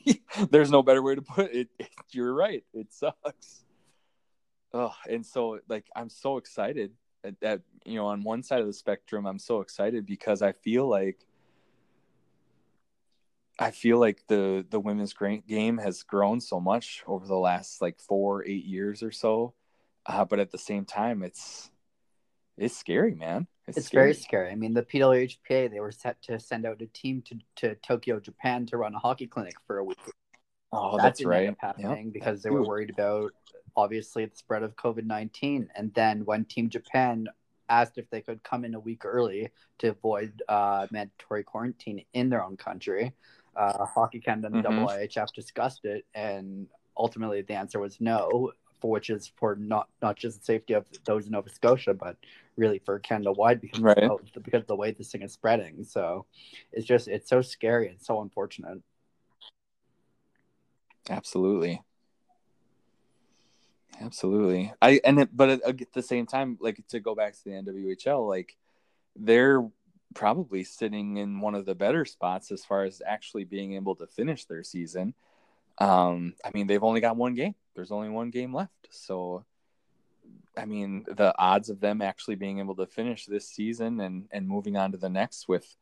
There's 0.50 0.70
no 0.70 0.82
better 0.82 1.02
way 1.02 1.14
to 1.14 1.22
put 1.22 1.52
it. 1.52 1.68
it. 1.78 1.88
You're 2.10 2.34
right. 2.34 2.64
It 2.74 2.92
sucks. 2.92 3.64
Oh, 4.72 4.94
and 5.08 5.24
so 5.24 5.60
like 5.68 5.86
I'm 5.96 6.10
so 6.10 6.36
excited 6.36 6.92
that, 7.40 7.62
you 7.84 7.96
know 7.96 8.06
on 8.06 8.22
one 8.22 8.42
side 8.42 8.60
of 8.60 8.66
the 8.66 8.72
spectrum 8.72 9.26
I'm 9.26 9.38
so 9.38 9.60
excited 9.60 10.06
because 10.06 10.42
I 10.42 10.52
feel 10.52 10.88
like 10.88 11.26
I 13.58 13.70
feel 13.70 13.98
like 13.98 14.26
the 14.28 14.64
the 14.68 14.78
women's 14.78 15.14
game 15.46 15.78
has 15.78 16.02
grown 16.02 16.40
so 16.40 16.60
much 16.60 17.02
over 17.06 17.26
the 17.26 17.38
last 17.38 17.82
like 17.82 17.98
four 17.98 18.44
eight 18.44 18.64
years 18.64 19.02
or 19.02 19.10
so, 19.10 19.54
uh, 20.06 20.24
but 20.24 20.38
at 20.38 20.50
the 20.50 20.58
same 20.58 20.84
time 20.84 21.22
it's 21.22 21.70
it's 22.56 22.76
scary, 22.76 23.14
man. 23.14 23.46
It's 23.66 23.86
scary. 23.86 24.06
very 24.06 24.14
scary. 24.14 24.50
I 24.50 24.54
mean, 24.54 24.74
the 24.74 24.82
PWHPA 24.82 25.70
they 25.70 25.80
were 25.80 25.92
set 25.92 26.20
to 26.22 26.38
send 26.40 26.66
out 26.66 26.82
a 26.82 26.86
team 26.86 27.22
to, 27.22 27.38
to 27.56 27.74
Tokyo, 27.76 28.18
Japan, 28.18 28.66
to 28.66 28.76
run 28.76 28.94
a 28.94 28.98
hockey 28.98 29.26
clinic 29.26 29.54
for 29.66 29.78
a 29.78 29.84
week. 29.84 29.98
Oh, 30.72 30.96
that 30.96 31.02
that's 31.02 31.24
right. 31.24 31.46
end 31.46 31.56
Yep. 31.60 31.76
happening 31.76 32.10
because 32.10 32.42
they 32.42 32.50
were 32.50 32.62
worried 32.64 32.90
about 32.90 33.32
obviously 33.78 34.24
the 34.26 34.36
spread 34.36 34.62
of 34.64 34.74
COVID 34.76 35.04
nineteen. 35.04 35.68
And 35.76 35.94
then 35.94 36.24
when 36.24 36.44
Team 36.44 36.68
Japan 36.68 37.28
asked 37.70 37.96
if 37.98 38.08
they 38.10 38.20
could 38.20 38.42
come 38.42 38.64
in 38.64 38.74
a 38.74 38.80
week 38.80 39.04
early 39.04 39.50
to 39.78 39.88
avoid 39.90 40.42
uh, 40.48 40.86
mandatory 40.90 41.44
quarantine 41.44 42.04
in 42.12 42.28
their 42.28 42.42
own 42.42 42.56
country, 42.56 43.12
uh, 43.54 43.84
Hockey 43.86 44.20
Canada 44.20 44.48
and 44.48 44.64
Mhm. 44.64 44.88
IHF 44.88 45.32
discussed 45.32 45.84
it, 45.84 46.04
and 46.14 46.66
ultimately 46.96 47.42
the 47.42 47.54
answer 47.54 47.78
was 47.78 48.00
no. 48.00 48.52
For 48.80 48.92
which 48.92 49.10
is 49.10 49.26
for 49.36 49.56
not 49.56 49.88
not 50.00 50.14
just 50.16 50.38
the 50.38 50.44
safety 50.44 50.74
of 50.74 50.86
those 51.04 51.26
in 51.26 51.32
Nova 51.32 51.50
Scotia, 51.50 51.94
but 51.94 52.16
really 52.56 52.78
for 52.78 53.00
Canada 53.00 53.32
wide 53.32 53.60
because 53.60 53.80
Right. 53.80 54.04
of, 54.04 54.20
because 54.32 54.62
of 54.62 54.68
the 54.68 54.76
way 54.76 54.92
this 54.92 55.10
thing 55.10 55.22
is 55.22 55.32
spreading. 55.32 55.82
So 55.82 56.26
it's 56.70 56.86
just 56.86 57.08
it's 57.08 57.28
so 57.28 57.42
scary 57.42 57.88
and 57.88 58.00
so 58.00 58.20
unfortunate. 58.22 58.80
Absolutely. 61.10 61.82
Absolutely. 64.00 64.72
I 64.80 65.00
and 65.04 65.20
it, 65.20 65.36
but 65.36 65.48
at, 65.66 65.92
the 65.92 66.02
same 66.02 66.26
time, 66.26 66.58
like 66.60 66.86
to 66.88 67.00
go 67.00 67.14
back 67.14 67.34
to 67.34 67.44
the 67.44 67.50
NWHL, 67.50 68.28
like 68.28 68.56
they're 69.16 69.68
probably 70.14 70.64
sitting 70.64 71.16
in 71.16 71.40
one 71.40 71.54
of 71.54 71.66
the 71.66 71.74
better 71.74 72.04
spots 72.04 72.50
as 72.50 72.64
far 72.64 72.84
as 72.84 73.02
actually 73.04 73.44
being 73.44 73.74
able 73.74 73.94
to 73.96 74.06
finish 74.06 74.44
their 74.44 74.62
season. 74.62 75.14
Um, 75.78 76.34
I 76.44 76.50
mean, 76.54 76.66
they've 76.66 76.82
only 76.82 77.00
got 77.00 77.16
one 77.16 77.34
game. 77.34 77.54
There's 77.74 77.92
only 77.92 78.08
one 78.08 78.30
game 78.30 78.54
left, 78.54 78.88
so 78.90 79.44
I 80.56 80.64
mean, 80.64 81.04
the 81.08 81.34
odds 81.38 81.70
of 81.70 81.80
them 81.80 82.02
actually 82.02 82.34
being 82.34 82.58
able 82.58 82.74
to 82.76 82.86
finish 82.86 83.26
this 83.26 83.48
season 83.48 84.00
and 84.00 84.26
and 84.30 84.48
moving 84.48 84.76
on 84.76 84.92
to 84.92 84.98
the 84.98 85.08
next 85.08 85.48
with 85.48 85.76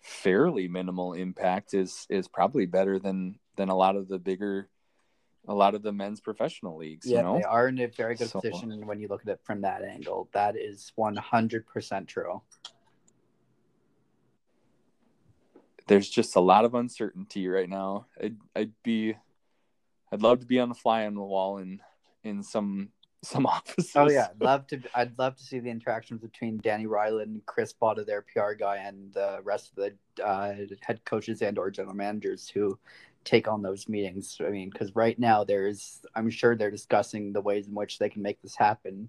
fairly 0.00 0.68
minimal 0.68 1.12
impact 1.12 1.74
is 1.74 2.06
is 2.10 2.28
probably 2.28 2.66
better 2.66 2.98
than 2.98 3.38
than 3.56 3.68
a 3.68 3.76
lot 3.76 3.96
of 3.96 4.08
the 4.08 4.18
bigger 4.18 4.68
a 5.48 5.54
lot 5.54 5.74
of 5.74 5.82
the 5.82 5.92
men's 5.92 6.20
professional 6.20 6.76
leagues 6.76 7.06
Yeah, 7.06 7.18
you 7.18 7.22
know 7.24 7.36
they 7.38 7.42
are 7.44 7.68
in 7.68 7.78
a 7.80 7.86
very 7.88 8.14
good 8.14 8.28
So- 8.28 8.40
position 8.40 8.86
when 8.86 9.00
you 9.00 9.08
look 9.08 9.22
at 9.22 9.28
it 9.28 9.40
from 9.42 9.60
that 9.62 9.82
angle. 9.82 10.28
That 10.32 10.56
is 10.56 10.92
one 10.96 11.16
hundred 11.16 11.66
percent 11.66 12.08
true. 12.08 12.42
there's 15.88 16.08
just 16.08 16.36
a 16.36 16.40
lot 16.40 16.64
of 16.64 16.74
uncertainty 16.74 17.48
right 17.48 17.68
now 17.68 18.06
i'd 18.22 18.36
i'd 18.54 18.72
be 18.84 19.14
i'd 20.12 20.22
love 20.22 20.38
to 20.38 20.46
be 20.46 20.58
on 20.60 20.68
the 20.68 20.74
fly 20.74 21.04
on 21.06 21.14
the 21.14 21.20
wall 21.20 21.58
in 21.58 21.80
in 22.22 22.42
some 22.42 22.88
some 23.24 23.46
offices 23.46 23.92
Oh 23.94 24.08
yeah, 24.10 24.28
I'd 24.30 24.40
love 24.40 24.66
to. 24.68 24.80
I'd 24.96 25.16
love 25.16 25.36
to 25.36 25.42
see 25.44 25.60
the 25.60 25.70
interactions 25.70 26.20
between 26.22 26.58
Dani 26.58 26.86
Rylan, 26.86 27.40
Chris 27.46 27.72
Botta, 27.72 28.04
their 28.04 28.22
PR 28.22 28.54
guy, 28.58 28.78
and 28.78 29.12
the 29.12 29.38
rest 29.44 29.70
of 29.70 29.76
the 30.16 30.24
uh, 30.24 30.54
head 30.80 31.04
coaches 31.04 31.40
and 31.40 31.56
or 31.56 31.70
general 31.70 31.94
managers 31.94 32.48
who 32.48 32.76
take 33.24 33.48
on 33.48 33.62
those 33.62 33.88
meetings. 33.88 34.38
I 34.40 34.50
mean, 34.50 34.70
because 34.70 34.94
right 34.94 35.18
now 35.18 35.44
there's, 35.44 36.00
I'm 36.14 36.30
sure 36.30 36.56
they're 36.56 36.70
discussing 36.70 37.32
the 37.32 37.40
ways 37.40 37.66
in 37.66 37.74
which 37.74 37.98
they 37.98 38.08
can 38.08 38.22
make 38.22 38.40
this 38.42 38.56
happen. 38.56 39.08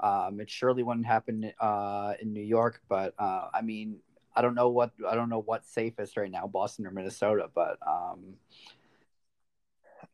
Um, 0.00 0.40
it 0.40 0.50
surely 0.50 0.82
wouldn't 0.82 1.06
happen 1.06 1.52
uh, 1.60 2.14
in 2.20 2.32
New 2.32 2.42
York, 2.42 2.80
but 2.88 3.14
uh, 3.18 3.48
I 3.54 3.62
mean, 3.62 3.98
I 4.36 4.42
don't 4.42 4.54
know 4.54 4.68
what 4.68 4.90
I 5.08 5.14
don't 5.14 5.28
know 5.28 5.42
what's 5.44 5.72
safest 5.72 6.16
right 6.16 6.30
now, 6.30 6.46
Boston 6.46 6.86
or 6.86 6.90
Minnesota, 6.90 7.48
but 7.54 7.78
um, 7.86 8.34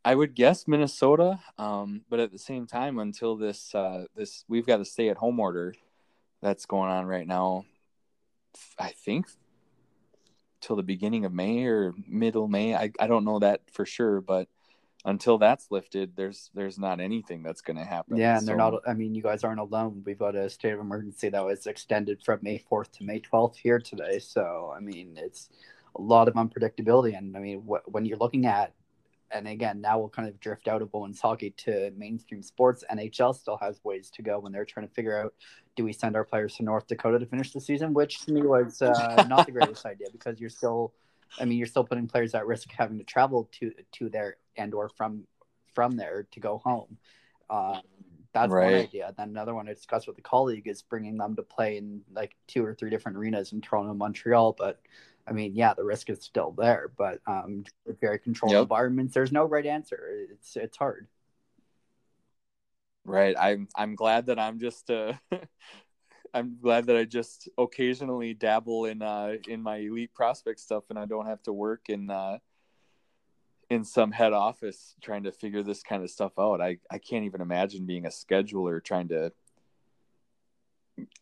I 0.04 0.14
would 0.14 0.34
guess 0.34 0.68
Minnesota, 0.68 1.40
um, 1.58 2.02
but 2.10 2.20
at 2.20 2.30
the 2.30 2.38
same 2.38 2.66
time, 2.66 2.98
until 2.98 3.36
this 3.36 3.74
uh, 3.74 4.04
this 4.14 4.44
we've 4.48 4.66
got 4.66 4.80
a 4.80 4.84
stay 4.84 5.08
at 5.08 5.16
home 5.16 5.40
order 5.40 5.74
that's 6.42 6.66
going 6.66 6.90
on 6.90 7.06
right 7.06 7.26
now. 7.26 7.64
I 8.78 8.90
think 8.90 9.26
till 10.60 10.76
the 10.76 10.82
beginning 10.82 11.24
of 11.24 11.32
May 11.32 11.64
or 11.64 11.94
middle 12.06 12.48
May. 12.48 12.74
I, 12.74 12.92
I 12.98 13.06
don't 13.06 13.24
know 13.24 13.38
that 13.38 13.62
for 13.72 13.84
sure, 13.86 14.20
but 14.20 14.48
until 15.04 15.38
that's 15.38 15.70
lifted, 15.70 16.14
there's 16.16 16.50
there's 16.54 16.78
not 16.78 17.00
anything 17.00 17.42
that's 17.42 17.62
going 17.62 17.78
to 17.78 17.84
happen. 17.84 18.16
Yeah, 18.16 18.38
and 18.38 18.46
they're 18.46 18.56
not. 18.56 18.82
I 18.86 18.92
mean, 18.92 19.14
you 19.14 19.22
guys 19.22 19.44
aren't 19.44 19.60
alone. 19.60 20.02
We've 20.04 20.18
got 20.18 20.36
a 20.36 20.50
state 20.50 20.72
of 20.72 20.80
emergency 20.80 21.30
that 21.30 21.44
was 21.44 21.66
extended 21.66 22.22
from 22.22 22.40
May 22.42 22.58
fourth 22.58 22.92
to 22.92 23.04
May 23.04 23.20
twelfth 23.20 23.56
here 23.56 23.78
today. 23.78 24.18
So, 24.18 24.72
I 24.76 24.80
mean, 24.80 25.14
it's 25.16 25.48
a 25.96 26.02
lot 26.02 26.28
of 26.28 26.34
unpredictability. 26.34 27.16
And 27.16 27.36
I 27.36 27.40
mean, 27.40 27.62
wh- 27.62 27.88
when 27.92 28.04
you're 28.04 28.18
looking 28.18 28.46
at, 28.46 28.74
and 29.30 29.46
again, 29.46 29.80
now 29.80 29.98
we'll 29.98 30.08
kind 30.08 30.28
of 30.28 30.38
drift 30.40 30.68
out 30.68 30.82
of 30.82 30.92
women's 30.92 31.20
hockey 31.20 31.50
to 31.58 31.92
mainstream 31.96 32.42
sports. 32.42 32.84
NHL 32.90 33.34
still 33.34 33.56
has 33.58 33.80
ways 33.84 34.10
to 34.10 34.22
go 34.22 34.38
when 34.38 34.52
they're 34.52 34.64
trying 34.64 34.88
to 34.88 34.94
figure 34.94 35.18
out: 35.18 35.34
do 35.76 35.84
we 35.84 35.92
send 35.92 36.16
our 36.16 36.24
players 36.24 36.56
to 36.56 36.62
North 36.62 36.86
Dakota 36.86 37.18
to 37.18 37.26
finish 37.26 37.52
the 37.52 37.60
season? 37.60 37.94
Which 37.94 38.20
to 38.26 38.32
me 38.32 38.42
was 38.42 38.82
uh, 38.82 39.24
not 39.28 39.46
the 39.46 39.52
greatest 39.52 39.86
idea 39.86 40.08
because 40.12 40.40
you're 40.40 40.50
still. 40.50 40.92
I 41.38 41.44
mean, 41.44 41.58
you're 41.58 41.68
still 41.68 41.84
putting 41.84 42.08
players 42.08 42.34
at 42.34 42.44
risk 42.46 42.70
having 42.76 42.98
to 42.98 43.04
travel 43.04 43.48
to 43.60 43.72
to 43.92 44.08
there 44.08 44.36
and 44.56 44.74
or 44.74 44.88
from 44.88 45.26
from 45.74 45.96
there 45.96 46.26
to 46.32 46.40
go 46.40 46.58
home. 46.58 46.98
Um, 47.48 47.80
that's 48.32 48.56
one 48.58 48.74
Right. 48.74 48.74
idea. 48.74 49.14
Then 49.16 49.30
another 49.30 49.54
one 49.54 49.68
I 49.68 49.74
discussed 49.74 50.06
with 50.06 50.18
a 50.18 50.22
colleague 50.22 50.68
is 50.68 50.82
bringing 50.82 51.16
them 51.18 51.36
to 51.36 51.42
play 51.42 51.76
in 51.78 52.02
like 52.12 52.36
two 52.46 52.64
or 52.64 52.74
three 52.74 52.90
different 52.90 53.18
arenas 53.18 53.52
in 53.52 53.60
Toronto 53.60 53.90
and 53.90 53.98
Montreal. 53.98 54.54
But 54.58 54.80
I 55.26 55.32
mean, 55.32 55.54
yeah, 55.54 55.74
the 55.74 55.84
risk 55.84 56.10
is 56.10 56.22
still 56.22 56.52
there. 56.52 56.92
But 56.96 57.20
um, 57.26 57.64
very 58.00 58.18
controlled 58.18 58.52
Yep. 58.52 58.58
environments, 58.58 59.14
there's 59.14 59.32
no 59.32 59.44
right 59.44 59.66
answer. 59.66 60.08
It's 60.30 60.56
it's 60.56 60.76
hard. 60.76 61.08
Right. 63.04 63.34
I'm 63.38 63.68
I'm 63.76 63.94
glad 63.94 64.26
that 64.26 64.38
I'm 64.38 64.58
just 64.58 64.90
uh 64.90 65.14
I'm 66.34 66.58
glad 66.60 66.86
that 66.86 66.96
I 66.96 67.04
just 67.04 67.48
occasionally 67.58 68.34
dabble 68.34 68.86
in 68.86 69.02
uh 69.02 69.36
in 69.48 69.62
my 69.62 69.78
elite 69.78 70.14
prospect 70.14 70.60
stuff 70.60 70.84
and 70.90 70.98
I 70.98 71.06
don't 71.06 71.26
have 71.26 71.42
to 71.44 71.52
work 71.52 71.88
in 71.88 72.10
uh 72.10 72.38
in 73.70 73.84
some 73.84 74.10
head 74.10 74.32
office 74.32 74.94
trying 75.00 75.22
to 75.22 75.32
figure 75.32 75.62
this 75.62 75.82
kind 75.82 76.02
of 76.02 76.10
stuff 76.10 76.32
out. 76.38 76.60
I 76.60 76.78
I 76.90 76.98
can't 76.98 77.24
even 77.24 77.40
imagine 77.40 77.86
being 77.86 78.04
a 78.04 78.10
scheduler 78.10 78.82
trying 78.82 79.08
to 79.08 79.32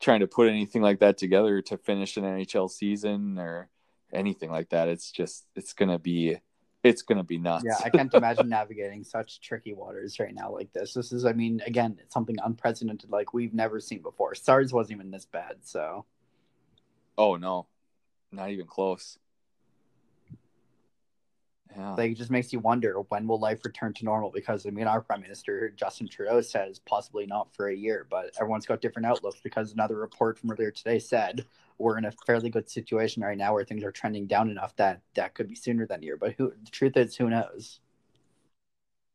trying 0.01 0.21
to 0.21 0.27
put 0.27 0.49
anything 0.49 0.83
like 0.83 1.01
that 1.01 1.19
together 1.19 1.63
to 1.63 1.77
finish 1.77 2.17
an 2.17 2.25
NHL 2.25 2.71
season 2.71 3.39
or 3.39 3.69
anything 4.13 4.51
like 4.51 4.71
that. 4.71 4.89
It's 4.89 5.13
just 5.13 5.47
it's 5.55 5.73
going 5.75 5.91
to 5.91 5.99
be 5.99 6.39
it's 6.85 7.03
to 7.03 7.23
be 7.23 7.39
nuts. 7.39 7.65
Yeah, 7.67 7.77
I 7.85 7.91
can't 7.91 8.13
imagine 8.15 8.49
navigating 8.49 9.05
such 9.05 9.41
tricky 9.41 9.75
waters 9.75 10.19
right 10.21 10.35
now 10.35 10.53
like 10.53 10.73
this. 10.73 10.95
This 10.95 11.13
is, 11.13 11.25
I 11.25 11.33
mean, 11.33 11.61
again, 11.67 11.99
it's 12.01 12.15
something 12.15 12.37
unprecedented, 12.43 13.11
like 13.11 13.35
we've 13.35 13.53
never 13.53 13.81
seen 13.81 14.01
before. 14.01 14.35
SARS 14.35 14.73
wasn't 14.73 14.99
even 14.99 15.11
this 15.11 15.27
bad, 15.27 15.57
so. 15.63 16.05
Oh 17.17 17.37
no, 17.37 17.67
not 18.31 18.51
even 18.51 18.67
close. 18.67 19.19
Yeah. 21.79 21.95
Like 21.95 22.11
it 22.11 22.17
just 22.17 22.31
makes 22.31 22.53
you 22.53 22.59
wonder 22.59 22.97
when 23.09 23.29
will 23.29 23.39
life 23.39 23.65
return 23.65 23.95
to 23.95 24.05
normal? 24.05 24.31
Because 24.31 24.67
I 24.67 24.71
mean, 24.71 24.89
our 24.89 25.01
prime 25.01 25.21
minister 25.21 25.71
Justin 25.77 26.09
Trudeau 26.09 26.41
says 26.41 26.81
possibly 26.81 27.25
not 27.25 27.55
for 27.55 27.69
a 27.69 27.75
year, 27.75 28.05
but 28.11 28.33
everyone's 28.37 28.67
got 28.67 28.81
different 28.81 29.07
outlooks. 29.07 29.39
Because 29.45 29.73
another 29.73 29.97
report 29.97 30.39
from 30.39 30.51
earlier 30.51 30.73
today 30.73 30.99
said 30.99 31.45
we're 31.79 31.97
in 31.97 32.05
a 32.05 32.13
fairly 32.27 32.51
good 32.51 32.69
situation 32.69 33.23
right 33.23 33.39
now 33.39 33.55
where 33.55 33.65
things 33.65 33.85
are 33.85 33.93
trending 33.93 34.27
down 34.27 34.51
enough 34.51 34.75
that 34.75 35.03
that 35.15 35.35
could 35.35 35.47
be 35.47 35.55
sooner 35.55 35.87
than 35.87 36.03
a 36.03 36.05
year. 36.05 36.17
But 36.17 36.33
who 36.37 36.53
the 36.65 36.71
truth 36.71 36.97
is, 36.97 37.15
who 37.15 37.31
knows? 37.31 37.79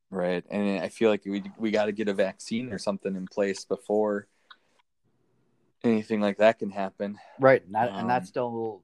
Right, 0.09 0.45
and 0.49 0.79
I 0.79 0.87
feel 0.87 1.09
like 1.09 1.25
we 1.25 1.43
we 1.57 1.71
got 1.71 1.85
to 1.85 1.91
get 1.91 2.07
a 2.07 2.13
vaccine 2.13 2.71
or 2.71 2.77
something 2.77 3.13
in 3.13 3.27
place 3.27 3.65
before 3.65 4.27
anything 5.83 6.21
like 6.21 6.37
that 6.37 6.59
can 6.59 6.71
happen. 6.71 7.17
Right, 7.39 7.65
and, 7.65 7.75
that, 7.75 7.89
um, 7.89 7.99
and 7.99 8.09
that's 8.09 8.29
still 8.29 8.83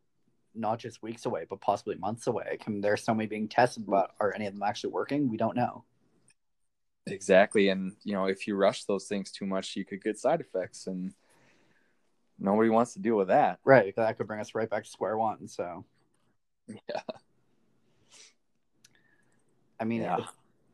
not 0.56 0.80
just 0.80 1.02
weeks 1.04 1.26
away, 1.26 1.46
but 1.50 1.62
possibly 1.62 1.96
months 1.96 2.28
away. 2.28 2.58
I 2.66 2.70
mean, 2.70 2.82
there's 2.82 3.04
so 3.04 3.14
many 3.14 3.28
being 3.28 3.48
tested, 3.48 3.86
but 3.86 4.12
are 4.20 4.34
any 4.34 4.46
of 4.46 4.54
them 4.54 4.64
actually 4.64 4.92
working? 4.92 5.30
We 5.30 5.38
don't 5.38 5.56
know. 5.56 5.84
Exactly, 7.08 7.70
and 7.70 7.96
you 8.04 8.14
know, 8.14 8.26
if 8.26 8.48
you 8.48 8.56
rush 8.56 8.84
those 8.84 9.06
things 9.06 9.32
too 9.32 9.46
much, 9.46 9.76
you 9.76 9.86
could 9.86 10.04
get 10.04 10.20
side 10.20 10.42
effects, 10.42 10.88
and 10.88 11.14
nobody 12.38 12.70
wants 12.70 12.94
to 12.94 13.00
deal 13.00 13.16
with 13.16 13.30
that. 13.30 13.60
Right, 13.64 13.96
that 13.96 14.18
could 14.18 14.28
bring 14.28 14.40
us 14.40 14.54
right 14.54 14.70
back 14.70 14.84
to 14.84 14.90
square 14.90 15.18
one. 15.18 15.48
So, 15.48 15.86
yeah. 16.68 17.02
I 19.80 19.86
mean, 19.86 20.02
yeah 20.02 20.18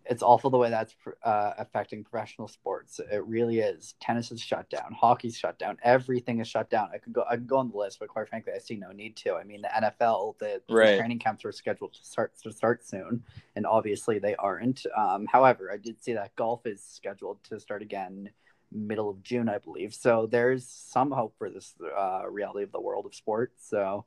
it's 0.07 0.21
awful 0.21 0.49
the 0.49 0.57
way 0.57 0.69
that's 0.69 0.95
uh, 1.23 1.53
affecting 1.57 2.03
professional 2.03 2.47
sports. 2.47 2.99
It 3.11 3.25
really 3.25 3.59
is. 3.59 3.95
Tennis 3.99 4.31
is 4.31 4.41
shut 4.41 4.69
down. 4.69 4.93
Hockey's 4.93 5.37
shut 5.37 5.57
down. 5.57 5.77
Everything 5.83 6.39
is 6.39 6.47
shut 6.47 6.69
down. 6.69 6.89
I 6.93 6.97
could 6.97 7.13
go. 7.13 7.23
I 7.29 7.35
could 7.35 7.47
go 7.47 7.57
on 7.57 7.69
the 7.69 7.77
list, 7.77 7.99
but 7.99 8.09
quite 8.09 8.29
frankly, 8.29 8.53
I 8.55 8.59
see 8.59 8.75
no 8.75 8.91
need 8.91 9.15
to. 9.17 9.35
I 9.35 9.43
mean, 9.43 9.61
the 9.61 9.69
NFL, 9.69 10.37
the, 10.39 10.61
right. 10.69 10.91
the 10.91 10.97
training 10.97 11.19
camps 11.19 11.43
are 11.45 11.51
scheduled 11.51 11.93
to 11.93 12.05
start 12.05 12.33
to 12.43 12.51
start 12.51 12.85
soon, 12.85 13.23
and 13.55 13.65
obviously 13.65 14.19
they 14.19 14.35
aren't. 14.35 14.85
Um, 14.95 15.25
however, 15.31 15.71
I 15.71 15.77
did 15.77 16.03
see 16.03 16.13
that 16.13 16.35
golf 16.35 16.65
is 16.65 16.83
scheduled 16.83 17.43
to 17.45 17.59
start 17.59 17.81
again 17.81 18.29
middle 18.71 19.09
of 19.09 19.23
June, 19.23 19.49
I 19.49 19.57
believe. 19.57 19.93
So 19.93 20.27
there's 20.29 20.67
some 20.67 21.11
hope 21.11 21.35
for 21.37 21.49
this 21.49 21.73
uh, 21.97 22.23
reality 22.29 22.63
of 22.63 22.71
the 22.71 22.81
world 22.81 23.05
of 23.05 23.15
sports. 23.15 23.67
So 23.69 24.05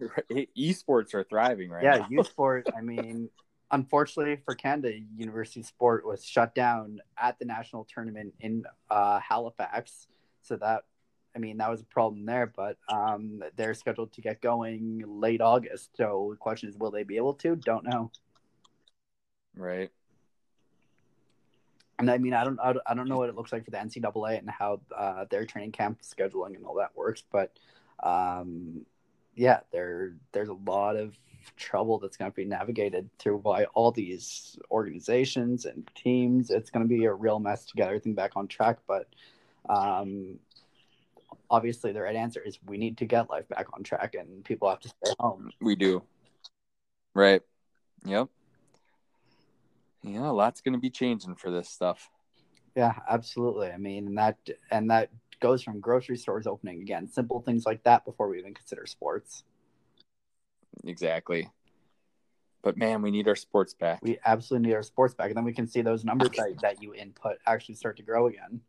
esports 0.56 1.14
are 1.14 1.24
thriving 1.24 1.70
right 1.70 1.84
yeah, 1.84 1.98
now. 1.98 2.06
Yeah, 2.10 2.22
sport. 2.22 2.68
I 2.76 2.80
mean 2.80 3.30
unfortunately 3.70 4.40
for 4.44 4.54
Canada, 4.54 4.98
University 5.16 5.62
Sport 5.62 6.06
was 6.06 6.24
shut 6.24 6.54
down 6.54 7.00
at 7.16 7.38
the 7.38 7.44
national 7.44 7.86
tournament 7.92 8.34
in 8.40 8.64
uh, 8.90 9.20
Halifax. 9.20 10.08
So 10.42 10.56
that, 10.56 10.84
I 11.36 11.38
mean, 11.38 11.58
that 11.58 11.70
was 11.70 11.82
a 11.82 11.86
problem 11.86 12.24
there. 12.26 12.46
But 12.46 12.78
um, 12.88 13.42
they're 13.56 13.74
scheduled 13.74 14.12
to 14.14 14.20
get 14.20 14.40
going 14.40 15.04
late 15.06 15.40
August. 15.40 15.90
So 15.96 16.28
the 16.32 16.36
question 16.36 16.68
is, 16.68 16.76
will 16.76 16.90
they 16.90 17.02
be 17.02 17.16
able 17.16 17.34
to? 17.34 17.56
Don't 17.56 17.84
know. 17.84 18.10
Right. 19.56 19.90
And 21.98 22.10
I 22.10 22.18
mean, 22.18 22.32
I 22.32 22.44
don't, 22.44 22.60
I 22.62 22.94
don't 22.94 23.08
know 23.08 23.16
what 23.16 23.28
it 23.28 23.34
looks 23.34 23.52
like 23.52 23.64
for 23.64 23.72
the 23.72 23.76
NCAA 23.76 24.38
and 24.38 24.48
how 24.48 24.80
uh, 24.96 25.24
their 25.30 25.44
training 25.44 25.72
camp 25.72 25.98
scheduling 26.02 26.54
and 26.54 26.64
all 26.64 26.76
that 26.76 26.96
works, 26.96 27.24
but 27.32 27.58
um, 28.00 28.86
yeah, 29.38 29.60
there, 29.72 30.14
there's 30.32 30.48
a 30.48 30.58
lot 30.66 30.96
of 30.96 31.16
trouble 31.56 31.98
that's 31.98 32.16
going 32.16 32.30
to 32.30 32.34
be 32.34 32.44
navigated 32.44 33.08
through 33.18 33.38
by 33.38 33.64
all 33.66 33.92
these 33.92 34.58
organizations 34.70 35.64
and 35.64 35.88
teams. 35.94 36.50
It's 36.50 36.70
going 36.70 36.84
to 36.84 36.88
be 36.88 37.04
a 37.04 37.12
real 37.14 37.38
mess 37.38 37.64
to 37.66 37.74
get 37.76 37.86
everything 37.86 38.14
back 38.14 38.32
on 38.36 38.48
track. 38.48 38.78
But 38.86 39.08
um, 39.68 40.38
obviously, 41.48 41.92
the 41.92 42.02
right 42.02 42.16
answer 42.16 42.40
is 42.40 42.58
we 42.66 42.78
need 42.78 42.98
to 42.98 43.06
get 43.06 43.30
life 43.30 43.48
back 43.48 43.66
on 43.72 43.84
track, 43.84 44.14
and 44.14 44.44
people 44.44 44.68
have 44.68 44.80
to 44.80 44.88
stay 44.88 45.12
home. 45.20 45.50
We 45.60 45.76
do. 45.76 46.02
Right. 47.14 47.42
Yep. 48.04 48.28
Yeah, 50.02 50.30
a 50.30 50.32
lot's 50.32 50.60
going 50.60 50.74
to 50.74 50.80
be 50.80 50.90
changing 50.90 51.36
for 51.36 51.50
this 51.50 51.68
stuff. 51.68 52.10
Yeah, 52.76 52.94
absolutely. 53.08 53.70
I 53.70 53.76
mean, 53.76 54.08
and 54.08 54.18
that 54.18 54.36
and 54.70 54.90
that 54.90 55.10
goes 55.40 55.62
from 55.62 55.80
grocery 55.80 56.16
stores 56.16 56.46
opening 56.46 56.80
again, 56.80 57.08
simple 57.08 57.40
things 57.40 57.66
like 57.66 57.82
that 57.84 58.04
before 58.04 58.28
we 58.28 58.38
even 58.38 58.54
consider 58.54 58.86
sports. 58.86 59.44
Exactly. 60.84 61.50
But 62.62 62.76
man, 62.76 63.02
we 63.02 63.10
need 63.10 63.28
our 63.28 63.36
sports 63.36 63.74
back. 63.74 64.00
We 64.02 64.18
absolutely 64.24 64.68
need 64.68 64.74
our 64.74 64.82
sports 64.82 65.14
back. 65.14 65.28
And 65.28 65.36
then 65.36 65.44
we 65.44 65.52
can 65.52 65.66
see 65.66 65.80
those 65.80 66.04
numbers 66.04 66.30
that, 66.36 66.58
that 66.60 66.82
you 66.82 66.94
input 66.94 67.38
actually 67.46 67.76
start 67.76 67.96
to 67.98 68.02
grow 68.02 68.26
again. 68.26 68.60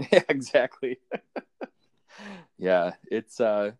Yeah, 0.12 0.22
exactly. 0.28 1.00
yeah, 2.56 2.92
it's 3.10 3.40
uh 3.40 3.72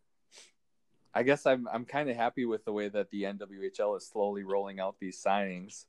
I 1.14 1.22
guess 1.22 1.46
I'm 1.46 1.68
I'm 1.72 1.84
kind 1.84 2.10
of 2.10 2.16
happy 2.16 2.44
with 2.44 2.64
the 2.64 2.72
way 2.72 2.88
that 2.88 3.10
the 3.10 3.22
NWHL 3.22 3.96
is 3.96 4.08
slowly 4.08 4.42
rolling 4.42 4.80
out 4.80 4.96
these 5.00 5.22
signings. 5.22 5.84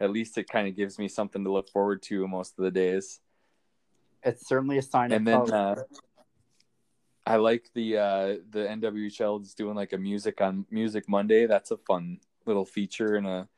At 0.00 0.10
least 0.10 0.36
it 0.36 0.48
kind 0.48 0.66
of 0.66 0.74
gives 0.74 0.98
me 0.98 1.06
something 1.06 1.44
to 1.44 1.52
look 1.52 1.68
forward 1.68 2.02
to 2.04 2.26
most 2.26 2.58
of 2.58 2.64
the 2.64 2.72
days. 2.72 3.20
It's 4.22 4.46
certainly 4.46 4.78
a 4.78 4.82
sign 4.82 5.12
of 5.12 5.16
and 5.16 5.28
of 5.28 5.46
then, 5.46 5.54
uh, 5.54 5.74
I 7.26 7.36
like 7.36 7.70
the 7.74 7.98
uh, 7.98 8.26
the 8.50 8.60
NWHL 8.60 9.42
is 9.42 9.54
doing 9.54 9.76
like 9.76 9.92
a 9.92 9.98
music 9.98 10.40
on 10.40 10.64
Music 10.70 11.08
Monday. 11.08 11.46
That's 11.46 11.70
a 11.70 11.76
fun 11.76 12.18
little 12.46 12.64
feature 12.64 13.16
and 13.16 13.26
a 13.26 13.48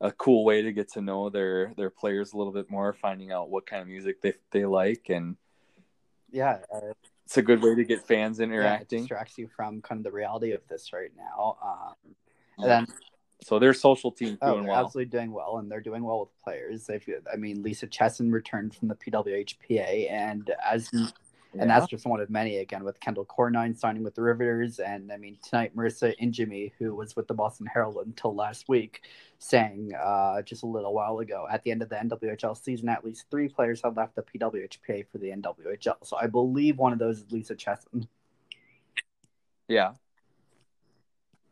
a 0.00 0.10
cool 0.12 0.44
way 0.44 0.62
to 0.62 0.72
get 0.72 0.90
to 0.92 1.02
know 1.02 1.28
their 1.28 1.74
their 1.76 1.90
players 1.90 2.32
a 2.32 2.38
little 2.38 2.52
bit 2.52 2.70
more, 2.70 2.92
finding 2.94 3.30
out 3.30 3.50
what 3.50 3.66
kind 3.66 3.82
of 3.82 3.88
music 3.88 4.22
they 4.22 4.32
they 4.50 4.64
like, 4.64 5.10
and 5.10 5.36
yeah, 6.30 6.58
uh, 6.74 6.92
it's 7.26 7.36
a 7.36 7.42
good 7.42 7.62
way 7.62 7.74
to 7.74 7.84
get 7.84 8.06
fans 8.06 8.40
interacting. 8.40 9.00
Yeah, 9.00 9.02
distracts 9.02 9.36
you 9.36 9.48
from 9.48 9.82
kind 9.82 9.98
of 9.98 10.04
the 10.04 10.12
reality 10.12 10.52
of 10.52 10.66
this 10.68 10.92
right 10.92 11.12
now. 11.16 11.58
Um, 11.62 12.14
and 12.58 12.70
then 12.70 12.86
so 13.42 13.58
their 13.58 13.74
social 13.74 14.12
team 14.12 14.38
oh, 14.42 14.54
doing 14.54 14.66
well. 14.66 14.84
Absolutely 14.84 15.10
doing 15.10 15.32
well, 15.32 15.58
and 15.58 15.70
they're 15.70 15.80
doing 15.80 16.02
well 16.02 16.20
with 16.20 16.42
players. 16.44 16.86
They've, 16.86 17.04
I 17.32 17.36
mean, 17.36 17.62
Lisa 17.62 17.86
Chesson 17.86 18.30
returned 18.30 18.74
from 18.74 18.88
the 18.88 18.94
PWHPA, 18.94 20.10
and 20.10 20.50
as 20.64 20.90
yeah. 21.54 21.62
And 21.62 21.70
that's 21.70 21.88
just 21.88 22.06
one 22.06 22.20
of 22.20 22.30
many, 22.30 22.58
again, 22.58 22.84
with 22.84 23.00
Kendall 23.00 23.24
Cornine 23.24 23.76
signing 23.76 24.04
with 24.04 24.14
the 24.14 24.22
Riveters. 24.22 24.78
And 24.78 25.10
I 25.10 25.16
mean, 25.16 25.36
tonight, 25.42 25.74
Marisa 25.74 26.14
Ingemi, 26.20 26.70
who 26.78 26.94
was 26.94 27.16
with 27.16 27.26
the 27.26 27.34
Boston 27.34 27.66
Herald 27.66 27.96
until 28.06 28.34
last 28.34 28.68
week, 28.68 29.02
saying 29.38 29.92
uh, 30.00 30.42
just 30.42 30.62
a 30.62 30.66
little 30.66 30.94
while 30.94 31.18
ago 31.18 31.48
at 31.50 31.64
the 31.64 31.72
end 31.72 31.82
of 31.82 31.88
the 31.88 31.96
NWHL 31.96 32.56
season, 32.56 32.88
at 32.88 33.04
least 33.04 33.26
three 33.30 33.48
players 33.48 33.80
have 33.82 33.96
left 33.96 34.14
the 34.14 34.22
PWHPA 34.22 35.06
for 35.10 35.18
the 35.18 35.30
NWHL. 35.30 35.96
So 36.04 36.16
I 36.16 36.28
believe 36.28 36.78
one 36.78 36.92
of 36.92 37.00
those 37.00 37.18
is 37.18 37.32
Lisa 37.32 37.56
Chesson. 37.56 38.06
Yeah. 39.66 39.92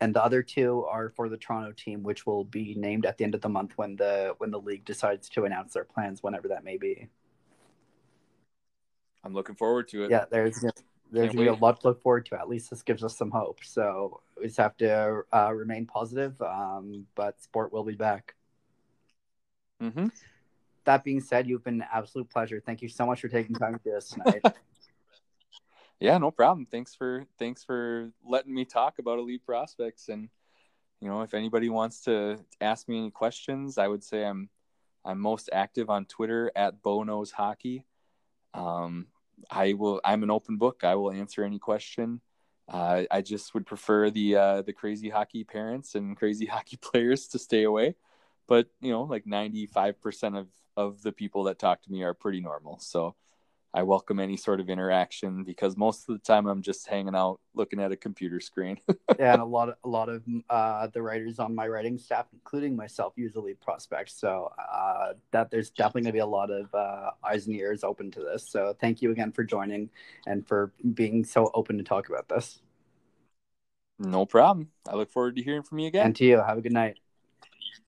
And 0.00 0.14
the 0.14 0.22
other 0.22 0.42
two 0.42 0.84
are 0.84 1.11
for 1.11 1.28
the 1.28 1.37
Toronto 1.37 1.72
team, 1.72 2.02
which 2.02 2.24
will 2.24 2.44
be 2.44 2.74
named 2.76 3.04
at 3.04 3.18
the 3.18 3.24
end 3.24 3.34
of 3.34 3.40
the 3.40 3.48
month 3.48 3.72
when 3.76 3.96
the 3.96 4.34
when 4.38 4.50
the 4.50 4.61
league 4.61 4.84
decides 4.84 5.28
to 5.30 5.44
announce 5.44 5.74
their 5.74 5.84
plans, 5.84 6.22
whenever 6.22 6.48
that 6.48 6.64
may 6.64 6.76
be. 6.76 7.08
I'm 9.24 9.34
looking 9.34 9.56
forward 9.56 9.88
to 9.88 10.04
it. 10.04 10.11
Yeah, 10.11 10.24
there's 10.30 10.64
there's 11.11 11.32
gonna 11.32 11.42
be 11.42 11.48
a 11.48 11.54
lot 11.54 11.80
to 11.80 11.88
look 11.88 12.00
forward 12.00 12.26
to. 12.26 12.38
At 12.38 12.48
least 12.48 12.70
this 12.70 12.82
gives 12.82 13.02
us 13.02 13.16
some 13.16 13.30
hope. 13.30 13.61
So 13.64 14.20
we 14.38 14.46
just 14.46 14.58
have 14.58 14.76
to 14.78 15.22
uh, 15.32 15.52
remain 15.52 15.87
positive. 15.87 16.40
Um, 16.40 17.06
but 17.14 17.40
sport 17.42 17.72
will 17.72 17.84
be 17.84 17.94
back. 17.94 18.34
Mm-hmm. 19.82 20.06
That 20.84 21.04
being 21.04 21.20
said, 21.20 21.48
you've 21.48 21.64
been 21.64 21.82
an 21.82 21.88
absolute 21.92 22.30
pleasure. 22.30 22.62
Thank 22.64 22.82
you 22.82 22.88
so 22.88 23.04
much 23.04 23.20
for 23.20 23.28
taking 23.28 23.54
time 23.54 23.74
to 23.74 23.80
do 23.82 23.90
this 23.92 24.11
tonight. 24.11 24.42
yeah, 26.00 26.18
no 26.18 26.30
problem. 26.30 26.66
Thanks 26.66 26.94
for 26.94 27.24
thanks 27.38 27.64
for 27.64 28.11
letting 28.24 28.54
me 28.54 28.64
talk 28.64 28.98
about 28.98 29.18
Elite 29.18 29.44
Prospects. 29.44 30.08
And 30.08 30.28
you 31.00 31.08
know, 31.08 31.22
if 31.22 31.34
anybody 31.34 31.68
wants 31.68 32.03
to 32.03 32.38
ask 32.61 32.88
me 32.88 32.99
any 32.99 33.11
questions, 33.11 33.78
I 33.78 33.88
would 33.88 34.05
say 34.05 34.24
I'm 34.24 34.49
I'm 35.05 35.20
most 35.20 35.51
active 35.53 35.90
on 35.90 36.05
Twitter 36.05 36.53
at 36.55 36.82
Bonos 36.82 37.30
Hockey. 37.32 37.84
Um, 38.55 39.07
I 39.51 39.72
will. 39.72 40.01
I'm 40.05 40.22
an 40.22 40.30
open 40.30 40.57
book. 40.57 40.84
I 40.84 40.94
will 40.94 41.12
answer 41.12 41.44
any 41.44 41.59
question. 41.59 42.20
Uh, 42.68 43.05
I 43.11 43.22
just 43.22 43.55
would 43.55 43.66
prefer 43.66 44.11
the 44.11 44.36
uh, 44.36 44.62
the 44.62 44.72
crazy 44.72 45.09
hockey 45.09 45.44
parents 45.44 45.94
and 45.94 46.16
crazy 46.16 46.46
hockey 46.53 46.76
players 46.76 47.28
to 47.28 47.38
stay 47.38 47.64
away. 47.64 47.96
But 48.46 48.68
you 48.80 48.90
know, 48.90 49.03
like 49.03 49.26
95 49.26 50.01
percent 50.01 50.36
of 50.36 50.49
of 50.76 51.03
the 51.03 51.12
people 51.12 51.44
that 51.44 51.59
talk 51.59 51.82
to 51.82 51.92
me 51.92 52.03
are 52.03 52.14
pretty 52.14 52.40
normal. 52.40 52.78
So 52.78 53.16
I 53.74 53.82
welcome 53.82 54.18
any 54.18 54.36
sort 54.36 54.60
of 54.60 54.70
interaction 54.70 55.44
because 55.44 55.76
most 55.76 56.08
of 56.08 56.14
the 56.14 56.24
time 56.24 56.46
I'm 56.46 56.62
just 56.62 56.86
hanging 56.86 57.14
out 57.14 57.40
looking 57.54 57.80
at 57.80 57.92
a 57.92 57.96
computer 57.96 58.40
screen. 58.40 58.78
yeah, 59.18 59.34
and 59.34 59.42
a 59.42 59.44
lot 59.44 59.68
of 59.68 59.76
a 59.84 59.88
lot 59.88 60.08
of 60.08 60.22
uh, 60.48 60.86
the 60.88 61.02
writers 61.02 61.38
on 61.38 61.54
my 61.54 61.68
writing 61.68 61.98
staff, 61.98 62.26
including 62.32 62.74
myself, 62.74 63.12
usually 63.16 63.54
prospects. 63.54 64.18
So 64.18 64.50
uh, 64.58 65.14
that 65.32 65.50
there's 65.50 65.70
definitely 65.70 66.02
going 66.02 66.12
to 66.12 66.16
be 66.16 66.18
a 66.20 66.26
lot 66.26 66.50
of 66.50 66.74
uh, 66.74 67.10
eyes 67.22 67.46
and 67.46 67.56
ears 67.56 67.84
open 67.84 68.10
to 68.12 68.20
this. 68.20 68.48
So 68.48 68.74
thank 68.80 69.02
you 69.02 69.10
again 69.10 69.32
for 69.32 69.44
joining 69.44 69.90
and 70.26 70.46
for 70.46 70.72
being 70.94 71.24
so 71.24 71.50
open 71.54 71.76
to 71.78 71.84
talk 71.84 72.08
about 72.08 72.28
this. 72.28 72.60
No 73.98 74.26
problem. 74.26 74.70
I 74.88 74.94
look 74.94 75.10
forward 75.10 75.36
to 75.36 75.42
hearing 75.42 75.62
from 75.62 75.78
you 75.80 75.88
again. 75.88 76.06
And 76.06 76.16
to 76.16 76.24
you. 76.24 76.38
Have 76.38 76.58
a 76.58 76.62
good 76.62 76.72
night. 76.72 76.98